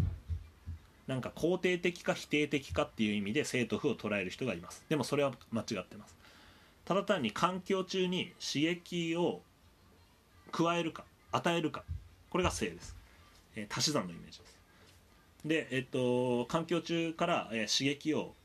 [1.09, 4.85] なんか肯定的か否定的かっていう意味で正と負を捉える人がいます。
[4.89, 6.15] でもそれは間違ってます。
[6.85, 9.41] ただ単に環境中に刺激を
[10.51, 11.83] 加えるか与えるか
[12.29, 12.95] これが正です、
[13.55, 14.57] えー足し算のイメージです。
[15.45, 18.35] でえっと環境中から、えー刺激を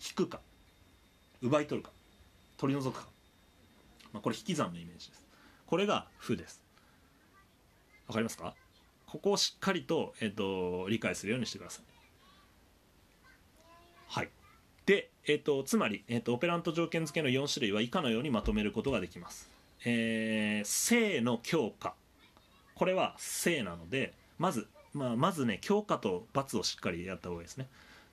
[0.00, 0.38] 引くか
[1.40, 1.90] 奪い取るか
[2.56, 3.08] 取り除くか、
[4.12, 5.24] まあ、これ引き算のイメージです。
[5.66, 6.62] これが負です。
[8.06, 8.54] わかりますか？
[9.06, 11.91] ここをしっかりと,、えっと理解するようにしてください。
[14.12, 14.28] はい。
[14.84, 19.50] で、えっとつまり、えっとオペラント条件付けの4種類は以下のようにまとめることができます、
[19.86, 21.94] えー正の強化。
[22.74, 27.68] これは正なのでまず、まあ、まずね強化と×をしっかりやった方がいいですね。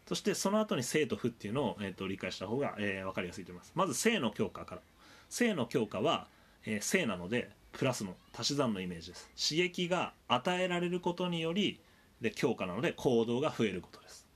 [0.08, 3.74] そしてその後に正と負っていうのを、えっと理解した方が、えー分かりやすいと思います。
[3.76, 4.82] まず正の強化から。
[5.30, 6.28] 正の強化は、
[6.66, 9.30] えー正なのでプラスの足し算のイメージです。
[9.36, 11.82] 刺激が与えられることにより
[12.22, 14.29] で強化なので行動が増えることです。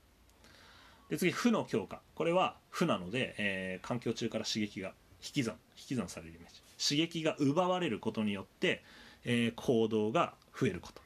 [1.09, 2.01] で次負の強化。
[2.15, 6.61] これは負なので、えー環境中から刺激が引き算引き算されるイメージ。
[6.77, 8.83] 刺激が奪われることによって、
[9.25, 11.01] えー行動が増えること。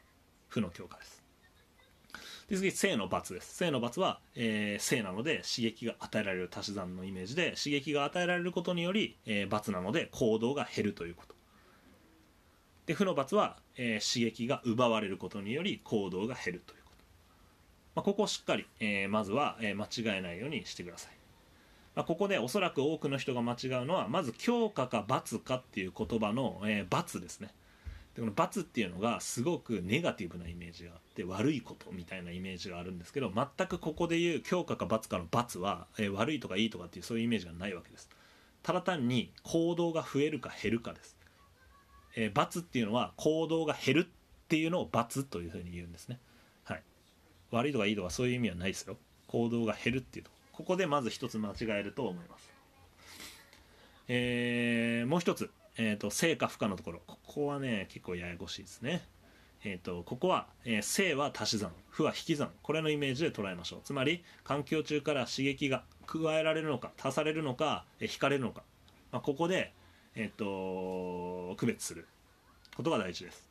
[0.48, 1.18] 負の強化です。
[2.50, 3.58] で次正の罰です。
[3.58, 11.36] 正の罰は、えー正なので刺激が与えられる足し算のイメージで刺激が与えられることにより、えー罰なので行動が減るということ。
[12.86, 16.74] で負の罰は、えー刺激が奪われることにより行動が減ると、
[17.98, 21.14] まあ、ここをしっかり、えーまずは、え間違えないようにしてください、
[21.96, 27.50] まあ、ここでおそらく多くの人が間違うのはまず強化か罰かっていう言葉の、え罰ですね。
[28.14, 38.12] でこの罰っていうのがすごくネガティブなイメージがあって悪いことみたいなイメージがあるんですけど全くここで言う強化か罰かの罰は、えー悪いとかいいとかっていうそういうイメージがないわけです。
[38.62, 41.18] ただ単に行動が増えるか減るかです、
[42.16, 46.20] えー罰っていうのは行動が減るっていうのを罰というふうに言うんですね。
[47.52, 48.98] 悪いとかいいとかそういう意味はないですよ。
[49.28, 50.32] 行動が減るっていうと。
[50.52, 52.50] ここでまず一つ間違えると思います。
[54.08, 57.02] えーもう一つ、えー、と正か負かのところ。
[57.06, 59.06] ここはね結構ややこしいですね。
[59.64, 61.72] えー、とここは、えー正は足し算。
[61.90, 62.52] 負は引き算。
[62.64, 63.80] これのイメージで捉えましょう。
[63.84, 68.64] つまり環境中から刺激が加えられるのか足されるのか、えー引かれるのか、
[69.12, 69.74] まあ、ここで、
[70.16, 72.08] えー、と区別する。
[72.76, 73.47] ことが大事です。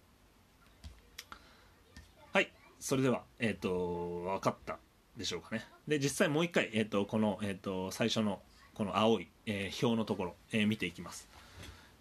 [2.87, 4.78] それでは、えっと分かった
[5.16, 5.66] でしょうかね。
[5.89, 8.41] で実際もう一回、えっとこの、えっと最初の
[8.74, 11.28] この青い、えー表のところ、えー見ていきます。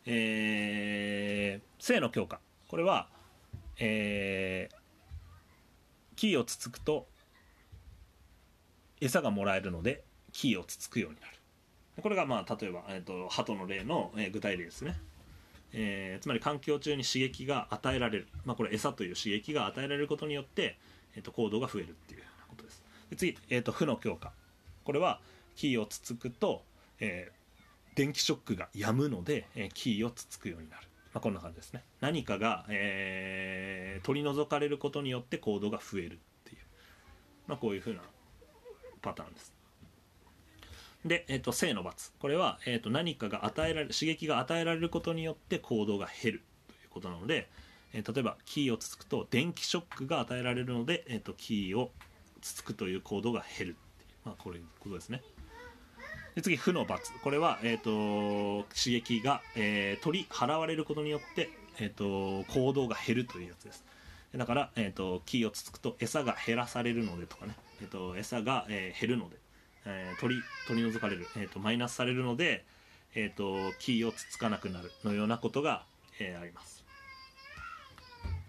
[0.05, 2.39] えー正の強化。
[2.67, 3.07] これは
[3.79, 4.75] えー
[6.15, 7.07] キーをつつくと
[9.01, 11.33] 餌がもらえるのでキーをつつくようになる。
[12.03, 14.95] これがまあ例えば、えー、と鳩の例の、えー具体例ですね、
[15.77, 20.77] えーつまり環境中に刺激が与えられる、まあ、これ餌という刺激が与えられることによって、
[21.15, 22.81] えー、と行動が増えるっていうようなことです。
[23.09, 24.31] で次、えー、と負の強化。
[24.85, 25.19] これは
[25.55, 26.63] キーをつつくと、
[26.99, 27.35] えー
[27.95, 31.81] 電気ショックが止むので、えーキーをつつくようになる、まあ、こんな感じですね。
[32.01, 36.57] 何かが、えー取り除かれることによって行動が増えるっていう、
[37.47, 38.01] まあ、こういうふうな
[39.01, 39.53] パターンです。
[41.05, 42.11] で、えー、と正の罰。
[42.19, 46.43] これは、えー、と何かが与えられ刺激が与えられることによって行動が減る。
[46.67, 47.47] ということなので、
[47.93, 51.91] えー例えばキーをつつくと電気ショックが与えられるので、えー、とキーを
[52.41, 53.71] つつくという行動が減る。
[53.71, 55.21] っていう、まあ、こういうことですね。
[56.33, 57.13] で次負の罰。
[57.23, 61.49] これは、えー、と刺激が、えー取り払われることによって、
[61.79, 63.85] えー、と行動が減るというやつです。
[64.35, 69.37] だから、えー、とキーをつつくと餌が減らされるのでとかね、えー、と餌が、えー減るので、
[69.85, 72.63] えー取り取り除かれる、えー、とマイナスされるので、
[73.13, 75.83] えー、とキーをつつかなくなるのようなことが、
[76.19, 76.83] えーあります。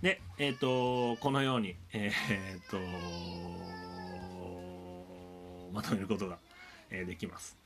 [0.02, 2.78] で、えー、とこのように、えー、と
[5.72, 6.38] まとめることが、
[6.90, 7.56] えーできます。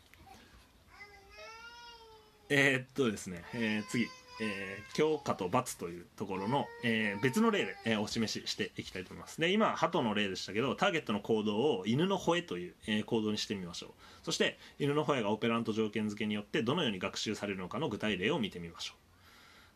[2.48, 4.08] えっとですね、えー次、
[4.40, 9.40] えー強化と罰というところの、えー別の例で、えーお示ししていきたいと思います。
[9.40, 13.90] で今鳩の例でしたけどターゲットの行動を犬の吠えという、えー行動にしてみましょう。
[14.24, 18.94] そして犬の吠えがオペラント条件付けによってどのように学習されるのかの具体例を見てみましょ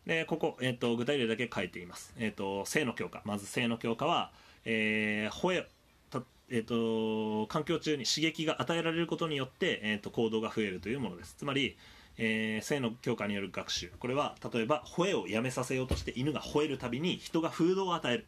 [0.05, 0.09] う。
[0.09, 3.21] でここ、えーと具体例だけ書いています、えーと性の強化。
[3.25, 4.31] まず性の強化は、
[4.65, 5.67] えー吠え
[6.09, 11.33] たえー、と環境中に刺激が与えられることによって、えー、と行動が増えるというものです。
[11.39, 11.75] つまり、
[12.17, 13.91] えー性の強化による学習。
[13.99, 18.25] これは例えば吠えをやめさせようとして犬が吠えるたびに人がフードを与える。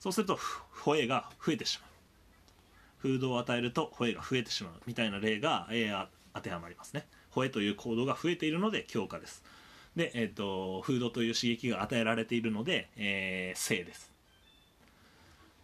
[0.00, 1.90] そうするとふ吠えが増えてしまう。
[2.98, 4.72] フードを与えると吠えが増えてしまう。
[4.86, 7.06] みたいな例が、えー当てはまりますね。
[7.34, 9.42] 吠えという行動が増えているので強化です。
[9.96, 14.12] で、えー、とフードという刺激が与えられているので、えー性です。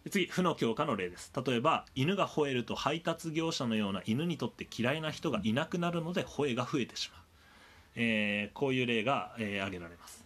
[0.09, 1.31] 次負の強化の例です。
[1.45, 7.22] 例えば犬が吠えると配達業者のような犬にとって嫌いな人がいなくなるので吠えが増えてしまう、
[7.95, 10.25] えーこういう例が、えー挙げられます、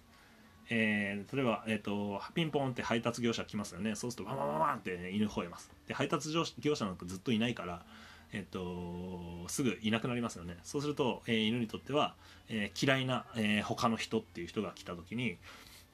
[0.70, 3.96] えー例えば、えー、とピンポンって配達業者来ますよね。
[3.96, 5.72] そうするとワンワンワンワンって、ね犬吠えます。
[5.88, 6.30] で配達
[6.60, 7.86] 業者なんかずっといないから
[8.34, 10.58] えっと、すぐいなくなりますよね。
[10.64, 12.14] そうすると、えー犬にとっては、
[12.50, 15.38] えー嫌いな、えー他の人っていう人が来た時に、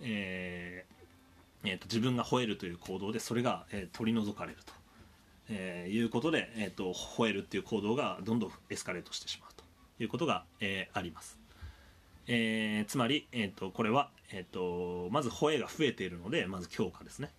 [0.02, 4.74] えーえーと自分が吠えるという行動でそれが、えー取り除かれると、
[5.50, 9.64] えーいうことで、えー、と吠えるっていう行動がどんどんエスカレートしてしまうと
[10.02, 11.40] いうことが、えーあります、
[12.28, 17.32] えーつまり、えー、とこれは、えー、とまず吠えが増えているのでまず強化ですね。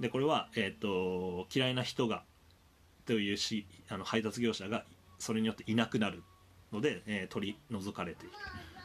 [0.00, 2.22] でこれは、えー、と嫌いな人が
[3.06, 4.84] というしあの配達業者が
[5.18, 6.22] それによっていなくなる
[6.72, 8.34] ので、えー取り除かれている、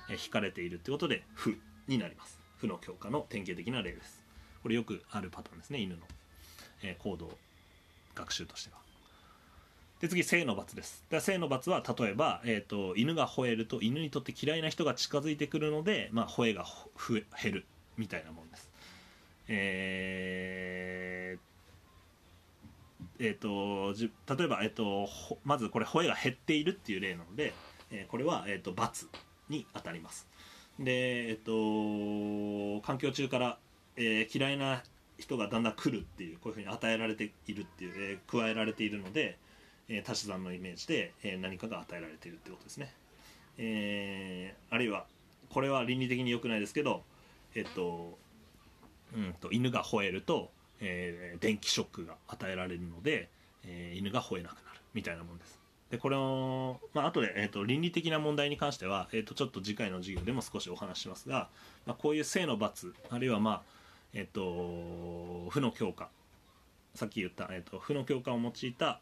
[0.10, 1.57] えー引かれているということで負
[1.88, 2.39] になります。
[2.57, 4.23] 負の強化の典型的な例です。
[4.64, 6.02] これよくあるパターンですね犬の、
[6.84, 7.38] えー行動
[8.15, 8.85] 学習としては。
[10.01, 11.03] で次正の罰です。
[11.09, 16.65] で正の罰は例えば、えーと、犬が吠えると犬にとって嫌いな人が近づいてくるので、まあ、吠えが
[16.95, 17.65] 増え減る
[17.97, 18.69] みたいなもんです。
[19.47, 25.07] えー、えーと、じ例えば、えーと、
[25.43, 27.53] まずこれ吠えが減っているっていう例なので、
[27.91, 29.07] えー、これは、えー、と罰
[29.49, 30.27] に当たります。
[30.77, 33.57] で、えー、と環境中から、
[33.95, 34.84] えー、嫌いな
[35.17, 39.38] 人がだんだん来るっていうこういうふうに与えられているっていう、えー、加えられているので、
[39.90, 42.91] えー、足し算のイメージで、えー、何かが与えられているってことですね、
[43.57, 45.06] えー、あるいは
[45.49, 47.03] これは倫理的に良くないですけど
[47.56, 48.18] えっと
[49.16, 50.49] うんと犬が吠えると、
[50.82, 53.30] えー、電気ショックが与えられるので、
[53.66, 55.60] えー、犬が吠えなくなるみたいなもんです。
[55.91, 61.48] でこれを、まあ後で、えーと、倫理的な問題に関しては、えーと、ちょっと次回の授業でも少しお話しますが、
[61.86, 63.62] まあ、こういう性の罰あるいはまあ
[64.14, 66.10] えっ、ー、と負の強化。
[66.95, 68.99] さっき言った、えーと負の強化を用いた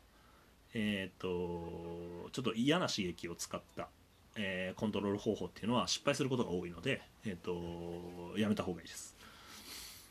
[0.74, 3.88] えっ、ー、とちょっと嫌な刺激を使った、
[4.36, 9.16] えー、コントロール方法っていうのは失敗することが多いので、えーと、やめた方がいいです。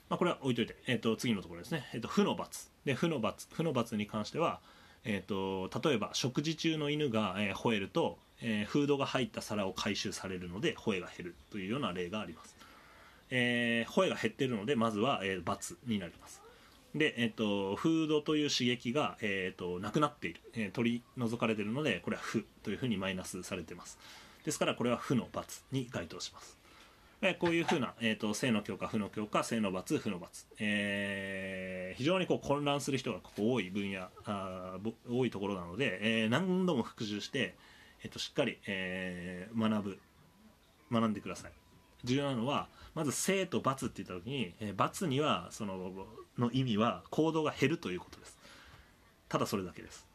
[0.09, 4.61] まあ、これは置いといて、えーと、次のところですね、えーと、負の罰で負の罰負の罰に関しては、
[5.05, 12.55] えー、と例えば食事中の犬が、えー、吠えると、えー、フードが入った皿を回収されるので吠えが減るというような例があります。
[13.35, 16.42] えー、吠えが減ってるのでまずは、えー、罰になります
[16.95, 23.99] で、えっと、フードという刺激が、えっと、なくなっている、え、取り除かれているのでこれは負というふうにマイナスされています。
[24.45, 26.63] ですからこれは負の罰に該当します。
[27.25, 34.77] えこういうふうな、えーと、正の強化負の強化正の罰負の罰、えー、非常にこう混乱する人がここ多い分野あ
[35.09, 37.55] 多いところなので、えー、何度も復習して、
[38.03, 39.99] えーと、しっかり、えー、学ぶ
[40.91, 41.53] 学んでください。
[42.05, 45.93] 重要なのはまず正と罰って言った時に、えー、罰にはその
[46.39, 48.39] の意味は行動が減るということです。
[49.29, 50.07] ただそれだけです。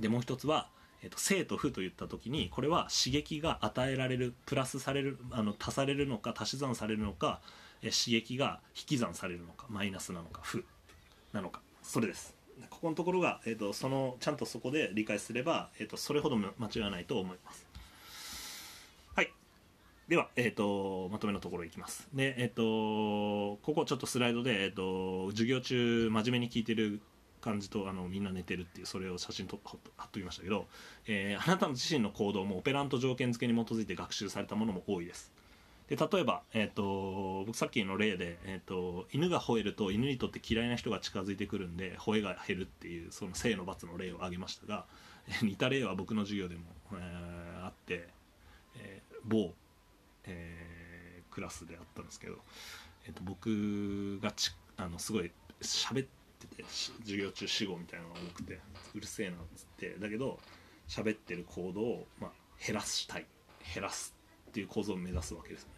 [0.00, 0.68] でもう一つは、
[1.02, 7.40] えーと、正と負と言った時にこれは刺激が与えられるプラスされるあの足されるのか足し算されるのか、
[7.82, 10.64] えー、刺激が引き算されるのかマイナスなのか負
[11.32, 11.60] なのか。
[11.82, 12.34] それです。
[12.68, 17.71] ここのところが、えーと、そのちゃんとそこで理解すれば、えーとそれほど間違いないと思います。
[20.08, 22.08] では、えーと、まとめのところいきます。
[22.12, 27.00] で、え、ー、と、ここちょっとスライドで、え、ー、と、授業中真面目に聞いてる
[27.42, 30.66] 感じとあのみんな寝てるっていうそれを写真と貼っときましたけど、
[31.06, 35.32] えー、あなたの自身の行動もオペラント条件付けに基づいて学習されたものも多いです。
[35.88, 44.86] で例えば、えーと、僕さっきの例で、えーと、犬が吠えると犬にとって嫌いな人が近づいてくるんで吠えが減るっていうその性の罰の例を挙げましたが
[45.42, 46.62] 似た例は僕の授業でも、
[46.92, 48.08] えー、あって、
[48.76, 49.52] えー、某
[50.24, 52.36] えー、クラスであったんですけど、
[53.06, 55.30] えーと、僕がちあのすごい
[55.60, 56.08] 喋っ
[56.38, 58.58] てて授業中死後みたいなのが多くて
[58.94, 59.96] うるせえなっつって。
[59.98, 60.38] だけど
[60.88, 62.30] 喋ってる行動を、まあ、
[62.64, 63.26] 減らしたい。
[63.74, 64.14] 減らす
[64.48, 65.74] っていう構造を目指すわけですよね、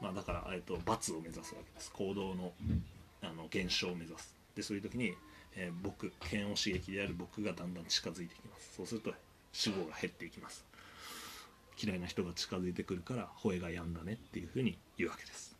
[0.00, 1.90] まあ、だから、えーと、罰を目指すわけです。
[1.92, 2.52] 行動の
[3.22, 4.36] あの減少を目指す。
[4.54, 5.14] でそういう時に、
[5.56, 8.74] えー、僕嫌悪刺激である僕がだんだん近づいてきます。
[8.76, 9.12] そうすると
[9.52, 10.64] 死後が減っていきます。
[11.82, 15.56] 嫌いな人が近づいてくるから吠えがやんだねっていうふうに言うわけです。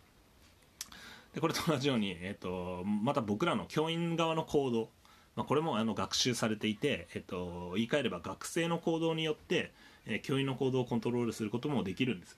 [1.35, 4.89] でこれと同じように、えーと、また僕らの教員側の行動、
[5.37, 9.71] まあ、これもあの学習されていて、えーと、言い換えれば学生の行動によって、
[10.07, 12.37] えー、教員の行動をコントロールすることもできるんです。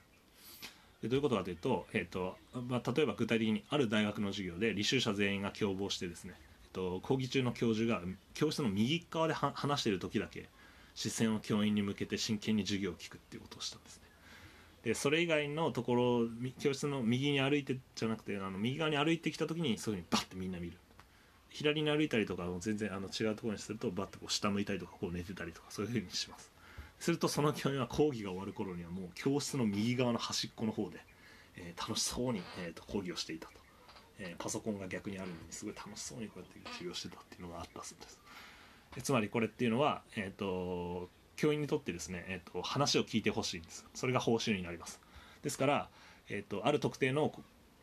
[1.01, 2.37] でどういうことかというと,、えーと
[2.69, 8.01] まあ、例えば具体的にある大学の授業で履修者全員が共謀してですね、えー、と講義中の教授が
[8.33, 10.47] 教室の右側で話している時だけ
[10.95, 14.03] 視線を教員に向けて真剣に授業を聞くっていうことをしたんですね。
[14.83, 16.27] でそれ以外のところ
[16.59, 20.77] 教室の右に歩いてじゃなくてあの右側に歩いてきた時にそういうふうにバッてみんな見る。
[21.49, 26.51] 左に歩いたりとか全然あの違うところにするとバッてこう下向いたりとかこう寝てたりとかそういうふうにします。
[26.99, 30.99] するとその教員は講義が終わる頃にはもう教室の右側の端っこの方で、
[31.57, 33.53] えー、楽しそうに、えーと、講義をしていたと、
[34.19, 38.19] えー、パソコンが逆にあるのにすごい楽しそうにこうやって授業してたっていうのがあったそうです。
[39.01, 43.85] つまりこれっていうのは、えーと、教員にとってですね、えーと、話を聞いてほしいんです。
[43.93, 44.99] それが報酬になります。
[45.41, 45.89] ですから、
[46.29, 47.33] えーと、ある特定の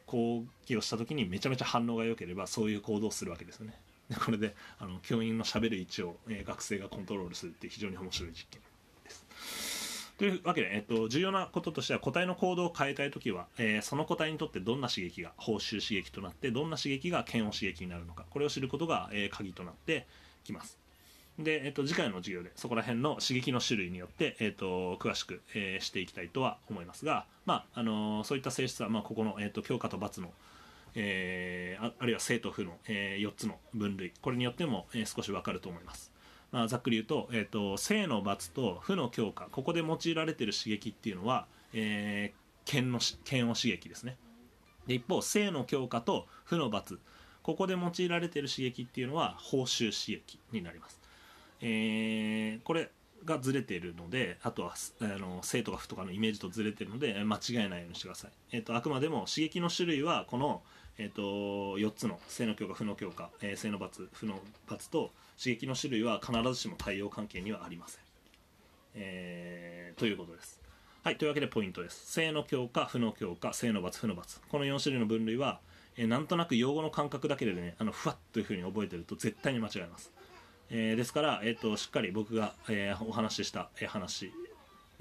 [0.07, 3.75] 講義をした時にめちゃめちゃ反応が良ければそういう行動をするわけですよね。
[4.09, 8.61] でこれであの教員のしゃべる位置を、えー、学生がコントロールするっていう非常に面白い実験
[9.05, 10.11] です。
[10.19, 20.07] というわけで、えっと、重要なこととしては個体の行動を変えたいときは、えー、その個体にとってどんな刺激が報酬刺激となってどんな刺激が嫌悪刺激になるのかこれを知ることが、えー、鍵となって
[20.45, 20.80] きます。
[21.43, 30.31] で、えっと、次回の授業でそこら辺の刺激の種類によって、えっと、詳しく、えー、していきたいとは思いますが、まああのー、そういった性質は、まあ、ここの、えっと、強化と罰の、
[30.95, 36.13] えー、ああるいは正と負の、えー、4つの分類これによっても、えー、少し分かると思います。
[36.53, 44.17] まあ、ざっくり言うと,、えーと、正の罰と負の強化ここで用いられてる刺激っていうのは、えー、剣の剣を刺激ですね
[44.89, 46.99] で一方正の強化と負の罰
[47.43, 51.00] ここで用いられてる刺激っていうのは報酬刺激になります、
[51.61, 52.91] えー、これ
[53.25, 60.63] がずれているのであとはあの生とか負とかのイメージとずれているので間違えないようにしてください、えーと、あくまでも刺激の種類はこの、
[60.97, 61.23] えーと、
[61.79, 65.11] 4つの正の強化負の強化、えー、正の罰負の罰と
[65.43, 68.01] 刺激の種類は必ずしも対応関係にはありません、
[68.95, 70.61] えー、ということです。
[71.03, 72.13] はいというわけでポイントです。
[72.13, 74.39] 正の強化負の強化正の罰負の罰。
[74.51, 75.61] この4種類の分類は、
[75.97, 80.13] え、なんとなく用語の感覚だけでねあのふわっというふうに覚えてると絶対に間違えます。
[80.73, 84.33] えー、ですから、えーと、しっかり僕が、えー、お話しした、えー、話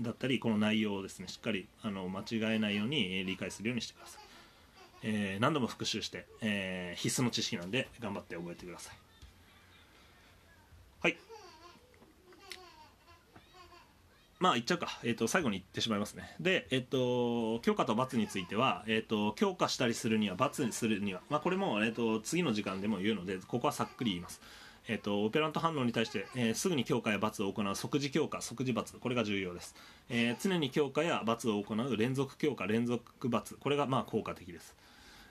[0.02, 4.22] だったりこの内容をですねしっかりあの間違えないように、えー、理解するようにしてください、
[5.04, 8.96] えー、何度も復習して、えー、必須の知識なんで頑張って覚えてください。
[11.02, 11.18] はい。
[14.40, 16.34] まあ言っちゃうか、えーと、最後に言ってしまいますね。
[16.40, 24.42] で、えっ、ー、と強化と罰については、えーと、強化したりするには罰にするには、まあ、これも、えーと次の時間でも言うのでここはさっくり言います。
[24.92, 27.76] えーと、オペラント反応に対して、えー、すぐに強化や罰を行う。
[27.76, 28.92] 即時強化即時罰。
[28.96, 29.76] これが重要です、
[30.10, 31.96] えー、常に強化や罰を行う。
[31.96, 33.54] 連続強化連続罰。
[33.54, 34.76] これがまあ効果的です、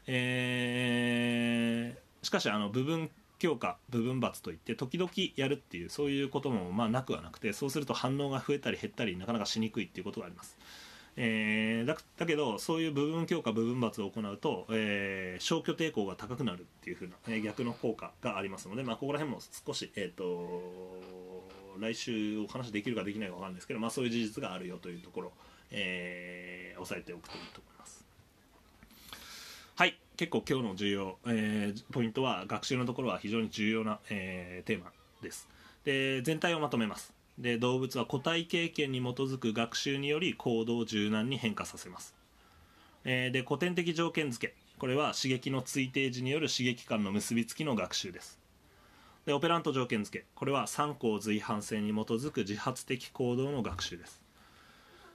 [0.07, 3.11] えー、しかしあの部分
[3.41, 10.57] 強化部分罰といって時々やるっていうそういうこともまあなくはなくてそうすると反応が増えたり減ったりなかなかしにくいっていうことがあります。
[11.21, 20.63] えー、だだけどそういう部分強化部分罰を行うと、えー、消去抵抗が高くなるっていう風な、えー、逆の効果がありますので、まあ、ここら辺も少し、えーと、
[21.81, 25.33] 来週お話できるかできないか分かるんですけど、まあ、そういう事実があるよというところ、
[25.73, 28.05] えー、押さえておくといいと思います。
[29.75, 35.49] はい結構今日の重要、えー、ポイントは学習のところは非常に重要な、えー、テーマです。
[35.85, 37.18] で全体をまとめます。
[37.39, 42.17] で動物は個体経験に基づく学習により行動を柔軟に変化させます、
[43.05, 44.55] えー、で古典的条件付け。
[44.79, 48.39] これは刺激の推定時による刺激間の結びつきの学習です。
[49.27, 50.25] でオペラント条件付け。
[50.35, 54.23] これは三項随伴性に基づく自発的行動の学習です、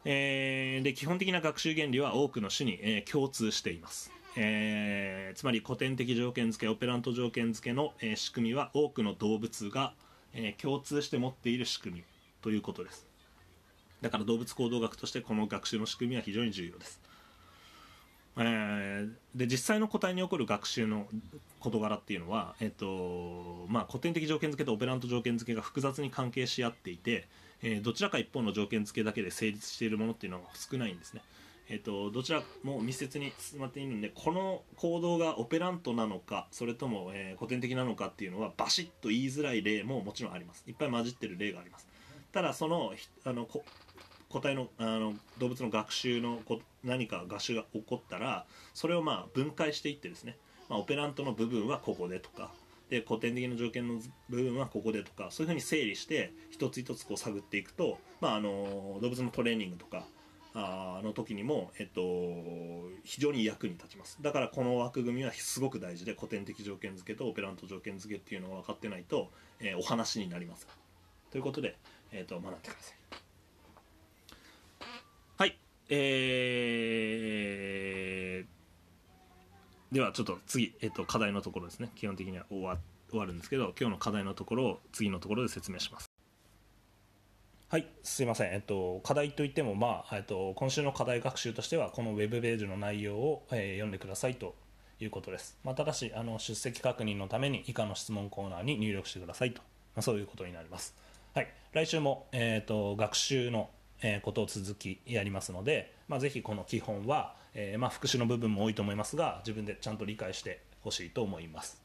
[0.06, 4.12] えー、で基本的な学習原理は多くの種に、えー、共通しています。
[4.36, 9.94] えー、つまり古典的条件付けオペラント条件付けの、えー、仕組みは多くの動物が、
[10.34, 12.04] えー、共通して持っている仕組み。
[12.44, 13.07] ということです。
[14.03, 16.99] だから動物行動学としてこの学習の仕組みは非常に重要です、
[18.38, 21.07] えー、で実際の個体に起こる学習の
[21.61, 27.28] 事柄っていうのは、えーとまあ、古典的条件付けとオペラント条件付けが複雑に関係し合っていて、
[27.64, 31.22] えー、どちらか一方の条件付けだけで成立しているものっていうのは少ないんですね。
[31.70, 40.65] えーと、どちらも密接に進まっているのでこの行動がオペラントなのかそれとも、えー、古典的なのかっていうのはバシッと言いづらい例ももちろんあります。
[40.68, 41.88] いっぱい混じってる例があります。
[42.34, 42.93] ただその
[43.23, 43.47] あの
[44.27, 50.38] 個体のあの動物の学習のこ何か学習が起こったらそれをまあ分解していってですね、
[50.68, 52.51] まあ、オペラントの部分はここでとか
[52.89, 53.99] で古典的な条件の
[54.30, 60.03] 部分はここでとかそういうふうに整理して一つ一つこう探っていくと、まあ、あの動物のトレーニングとか
[60.55, 62.01] あの時にも、えっと、
[63.03, 64.19] 非常に役に立ちます。
[64.22, 70.68] だからこの枠組みはすごく大事で古典的条件付けとオペラント条件付けっていうのが分かってないと、えー、お話になります
[71.31, 71.76] ということで、
[72.14, 72.95] えーと、学んでください。
[75.38, 75.57] はい。
[75.90, 81.90] えー、ではちょっと次、えーと、課題のところですね。
[81.95, 82.77] 基本的には終わ
[83.10, 86.10] 終わるんですけど今日の課題のところを次のところで説明します。
[87.69, 87.88] はい。
[88.03, 94.53] すいません、えっと、課題といっても、まあえっと、今週の課題学習としてはこのウェブページの内容を、えー、読んでくださいと
[94.99, 99.61] いうことです、まあ、ただしあの出席確認のために以下の質問コーナーに入力してくださいと、
[99.95, 100.95] まあ、そういうことになります、
[101.74, 103.70] 来週も、えーと、学習の、
[104.04, 111.82] えー、ことを続きやりますので、まあ、ぜひこの基本は、えー、まあ、復習の部分も多いと思いますが自分でちゃんと理解してほしいと思います。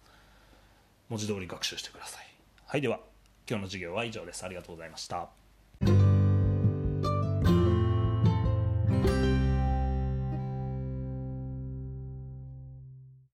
[1.08, 2.26] 文字通り学習してください。
[2.66, 3.00] はいでは
[3.48, 4.44] 今日の授業は以上です。
[4.44, 5.30] ありがとうございました。